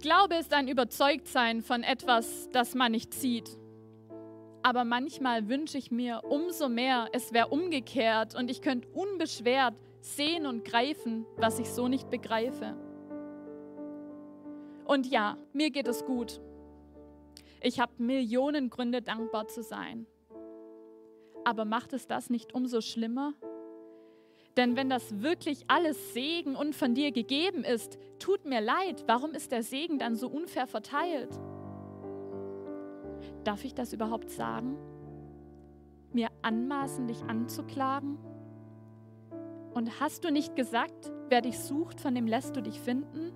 Glaube 0.00 0.36
ist 0.36 0.54
ein 0.54 0.66
Überzeugtsein 0.66 1.60
von 1.60 1.82
etwas, 1.82 2.48
das 2.52 2.74
man 2.74 2.92
nicht 2.92 3.12
sieht. 3.12 3.50
Aber 4.62 4.84
manchmal 4.84 5.50
wünsche 5.50 5.76
ich 5.76 5.90
mir 5.90 6.22
umso 6.26 6.70
mehr, 6.70 7.10
es 7.12 7.34
wäre 7.34 7.48
umgekehrt 7.48 8.34
und 8.34 8.50
ich 8.50 8.62
könnte 8.62 8.88
unbeschwert 8.94 9.74
sehen 10.00 10.46
und 10.46 10.64
greifen, 10.64 11.26
was 11.36 11.58
ich 11.58 11.68
so 11.68 11.86
nicht 11.86 12.08
begreife. 12.08 12.74
Und 14.86 15.06
ja, 15.06 15.36
mir 15.52 15.70
geht 15.70 15.86
es 15.86 16.06
gut. 16.06 16.40
Ich 17.60 17.78
habe 17.78 17.92
Millionen 17.98 18.70
Gründe, 18.70 19.02
dankbar 19.02 19.48
zu 19.48 19.62
sein. 19.62 20.06
Aber 21.44 21.66
macht 21.66 21.92
es 21.92 22.06
das 22.06 22.30
nicht 22.30 22.54
umso 22.54 22.80
schlimmer? 22.80 23.34
Denn 24.56 24.74
wenn 24.74 24.88
das 24.88 25.20
wirklich 25.20 25.64
alles 25.68 26.14
Segen 26.14 26.56
und 26.56 26.74
von 26.74 26.94
dir 26.94 27.12
gegeben 27.12 27.62
ist, 27.62 27.98
tut 28.18 28.46
mir 28.46 28.60
leid, 28.60 29.04
warum 29.06 29.32
ist 29.32 29.52
der 29.52 29.62
Segen 29.62 29.98
dann 29.98 30.16
so 30.16 30.28
unfair 30.28 30.66
verteilt? 30.66 31.28
Darf 33.44 33.64
ich 33.64 33.74
das 33.74 33.92
überhaupt 33.92 34.30
sagen? 34.30 34.78
Mir 36.12 36.28
anmaßen, 36.40 37.06
dich 37.06 37.22
anzuklagen? 37.24 38.18
Und 39.74 40.00
hast 40.00 40.24
du 40.24 40.32
nicht 40.32 40.56
gesagt, 40.56 41.12
wer 41.28 41.42
dich 41.42 41.58
sucht, 41.58 42.00
von 42.00 42.14
dem 42.14 42.26
lässt 42.26 42.56
du 42.56 42.62
dich 42.62 42.80
finden? 42.80 43.32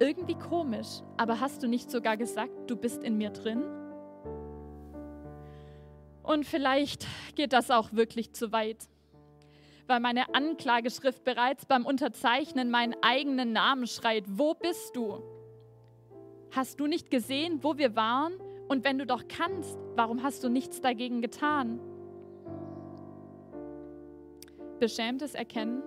Irgendwie 0.00 0.34
komisch, 0.34 1.02
aber 1.16 1.38
hast 1.38 1.62
du 1.62 1.68
nicht 1.68 1.88
sogar 1.88 2.16
gesagt, 2.16 2.68
du 2.68 2.74
bist 2.74 3.04
in 3.04 3.16
mir 3.16 3.30
drin? 3.30 3.62
Und 6.24 6.44
vielleicht 6.46 7.06
geht 7.36 7.52
das 7.52 7.70
auch 7.70 7.92
wirklich 7.92 8.32
zu 8.32 8.50
weit, 8.50 8.88
weil 9.86 10.00
meine 10.00 10.34
Anklageschrift 10.34 11.24
bereits 11.24 11.66
beim 11.66 11.86
Unterzeichnen 11.86 12.70
meinen 12.70 12.94
eigenen 13.02 13.52
Namen 13.52 13.86
schreit. 13.86 14.24
Wo 14.26 14.54
bist 14.54 14.96
du? 14.96 15.22
Hast 16.50 16.80
du 16.80 16.86
nicht 16.86 17.10
gesehen, 17.10 17.62
wo 17.62 17.78
wir 17.78 17.96
waren? 17.96 18.34
Und 18.68 18.84
wenn 18.84 18.98
du 18.98 19.06
doch 19.06 19.24
kannst, 19.28 19.78
warum 19.96 20.22
hast 20.22 20.42
du 20.44 20.48
nichts 20.48 20.80
dagegen 20.80 21.20
getan? 21.20 21.80
Beschämtes 24.80 25.34
Erkennen, 25.34 25.82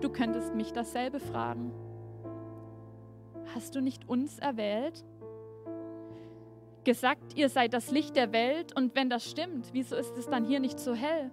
du 0.00 0.10
könntest 0.10 0.54
mich 0.54 0.72
dasselbe 0.72 1.20
fragen. 1.20 1.72
Hast 3.54 3.74
du 3.74 3.80
nicht 3.80 4.08
uns 4.08 4.38
erwählt? 4.38 5.04
Gesagt, 6.82 7.34
ihr 7.36 7.48
seid 7.48 7.72
das 7.72 7.90
Licht 7.90 8.16
der 8.16 8.32
Welt 8.32 8.76
und 8.76 8.94
wenn 8.94 9.08
das 9.08 9.30
stimmt, 9.30 9.68
wieso 9.72 9.96
ist 9.96 10.16
es 10.18 10.26
dann 10.26 10.44
hier 10.44 10.60
nicht 10.60 10.78
so 10.78 10.94
hell? 10.94 11.30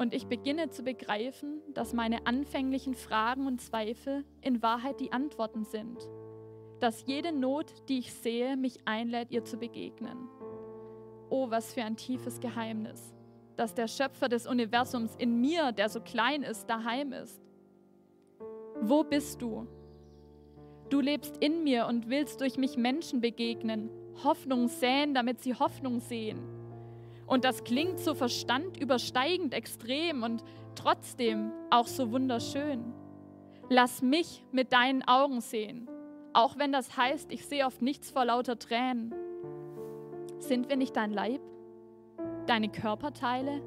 Und 0.00 0.14
ich 0.14 0.28
beginne 0.28 0.70
zu 0.70 0.82
begreifen, 0.82 1.60
dass 1.74 1.92
meine 1.92 2.26
anfänglichen 2.26 2.94
Fragen 2.94 3.46
und 3.46 3.60
Zweifel 3.60 4.24
in 4.40 4.62
Wahrheit 4.62 4.98
die 4.98 5.12
Antworten 5.12 5.66
sind. 5.66 6.08
Dass 6.78 7.04
jede 7.04 7.32
Not, 7.32 7.86
die 7.90 7.98
ich 7.98 8.14
sehe, 8.14 8.56
mich 8.56 8.78
einlädt, 8.86 9.30
ihr 9.30 9.44
zu 9.44 9.58
begegnen. 9.58 10.16
Oh, 11.28 11.50
was 11.50 11.74
für 11.74 11.84
ein 11.84 11.98
tiefes 11.98 12.40
Geheimnis, 12.40 13.14
dass 13.56 13.74
der 13.74 13.88
Schöpfer 13.88 14.30
des 14.30 14.46
Universums 14.46 15.14
in 15.16 15.38
mir, 15.38 15.70
der 15.70 15.90
so 15.90 16.00
klein 16.00 16.44
ist, 16.44 16.70
daheim 16.70 17.12
ist. 17.12 17.38
Wo 18.80 19.04
bist 19.04 19.42
du? 19.42 19.66
Du 20.88 21.00
lebst 21.00 21.36
in 21.40 21.62
mir 21.62 21.86
und 21.86 22.08
willst 22.08 22.40
durch 22.40 22.56
mich 22.56 22.78
Menschen 22.78 23.20
begegnen, 23.20 23.90
Hoffnung 24.24 24.68
säen, 24.68 25.12
damit 25.12 25.42
sie 25.42 25.56
Hoffnung 25.56 26.00
sehen 26.00 26.59
und 27.30 27.44
das 27.44 27.62
klingt 27.62 28.00
so 28.00 28.14
verstandübersteigend 28.14 29.54
extrem 29.54 30.24
und 30.24 30.42
trotzdem 30.74 31.52
auch 31.70 31.86
so 31.86 32.10
wunderschön. 32.10 32.92
Lass 33.68 34.02
mich 34.02 34.44
mit 34.50 34.72
deinen 34.72 35.06
Augen 35.06 35.40
sehen, 35.40 35.88
auch 36.32 36.58
wenn 36.58 36.72
das 36.72 36.96
heißt, 36.96 37.30
ich 37.30 37.46
sehe 37.46 37.66
oft 37.66 37.82
nichts 37.82 38.10
vor 38.10 38.24
lauter 38.24 38.58
Tränen. 38.58 39.14
Sind 40.40 40.68
wir 40.68 40.76
nicht 40.76 40.96
dein 40.96 41.12
Leib, 41.12 41.40
deine 42.46 42.68
Körperteile? 42.68 43.62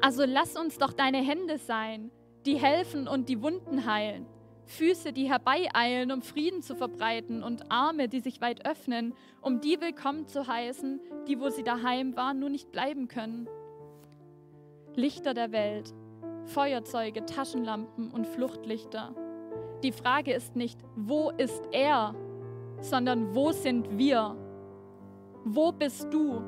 Also 0.00 0.24
lass 0.26 0.56
uns 0.56 0.76
doch 0.76 0.92
deine 0.92 1.18
Hände 1.18 1.58
sein, 1.58 2.10
die 2.44 2.56
helfen 2.56 3.06
und 3.06 3.28
die 3.28 3.40
Wunden 3.40 3.86
heilen. 3.86 4.26
Füße, 4.66 5.12
die 5.12 5.28
herbeieilen, 5.28 6.10
um 6.10 6.22
Frieden 6.22 6.62
zu 6.62 6.74
verbreiten 6.74 7.42
und 7.42 7.70
Arme, 7.70 8.08
die 8.08 8.20
sich 8.20 8.40
weit 8.40 8.66
öffnen, 8.66 9.14
um 9.40 9.60
die 9.60 9.80
willkommen 9.80 10.26
zu 10.26 10.46
heißen, 10.46 11.00
die, 11.28 11.38
wo 11.38 11.50
sie 11.50 11.62
daheim 11.62 12.16
waren, 12.16 12.38
nur 12.38 12.48
nicht 12.48 12.72
bleiben 12.72 13.08
können. 13.08 13.48
Lichter 14.94 15.34
der 15.34 15.52
Welt, 15.52 15.92
Feuerzeuge, 16.46 17.26
Taschenlampen 17.26 18.10
und 18.10 18.26
Fluchtlichter. 18.26 19.14
Die 19.82 19.92
Frage 19.92 20.32
ist 20.32 20.56
nicht, 20.56 20.80
wo 20.96 21.30
ist 21.30 21.62
er, 21.72 22.14
sondern 22.80 23.34
wo 23.34 23.52
sind 23.52 23.98
wir? 23.98 24.36
Wo 25.44 25.72
bist 25.72 26.12
du? 26.12 26.42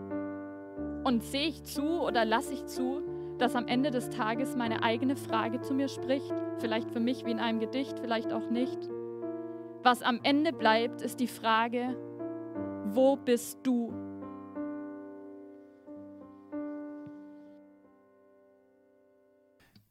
Und 1.05 1.23
sehe 1.23 1.49
ich 1.49 1.65
zu 1.65 2.01
oder 2.01 2.25
lasse 2.25 2.55
ich 2.55 2.67
zu, 2.67 3.03
dass 3.39 3.55
am 3.55 3.67
Ende 3.67 3.91
des 3.91 4.11
Tages 4.11 4.57
meine 4.57 4.83
eigene 4.83 5.17
Frage 5.17 5.61
zu 5.61 5.75
mir 5.75 5.89
spricht, 5.89 6.35
vielleicht 6.59 6.91
für 6.91 7.01
mich 7.01 7.25
wie 7.25 7.31
in 7.31 7.41
einem 7.41 7.61
Gedicht, 7.61 7.99
vielleicht 7.99 8.33
auch 8.33 8.51
nicht. 8.51 8.79
Was 9.83 10.03
am 10.03 10.21
Ende 10.23 10.53
bleibt, 10.53 11.03
ist 11.03 11.21
die 11.21 11.29
Frage, 11.29 11.97
wo 12.87 13.17
bist 13.17 13.59
du? 13.63 13.93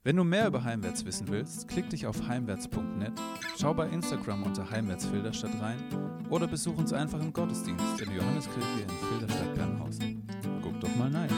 Wenn 0.04 0.18
du 0.18 0.24
mehr 0.24 0.48
über 0.48 0.64
Heimwärts 0.64 1.04
wissen 1.04 1.28
willst, 1.30 1.68
klick 1.68 1.90
dich 1.90 2.06
auf 2.06 2.28
heimwärts.net, 2.28 3.14
schau 3.58 3.74
bei 3.74 3.88
Instagram 3.88 4.44
unter 4.44 4.70
Heimwärts 4.70 5.10
rein 5.60 5.80
oder 6.30 6.46
besuch 6.46 6.78
uns 6.78 6.94
einfach 6.94 7.20
im 7.20 7.34
Gottesdienst 7.34 8.02
in 8.02 8.16
Johanneskirche 8.16 8.82
in 8.84 8.90
Filderstadt-Bernhausen. 8.90 10.28
Guck 10.62 10.80
doch 10.80 10.96
mal 10.96 11.12
rein. 11.12 11.30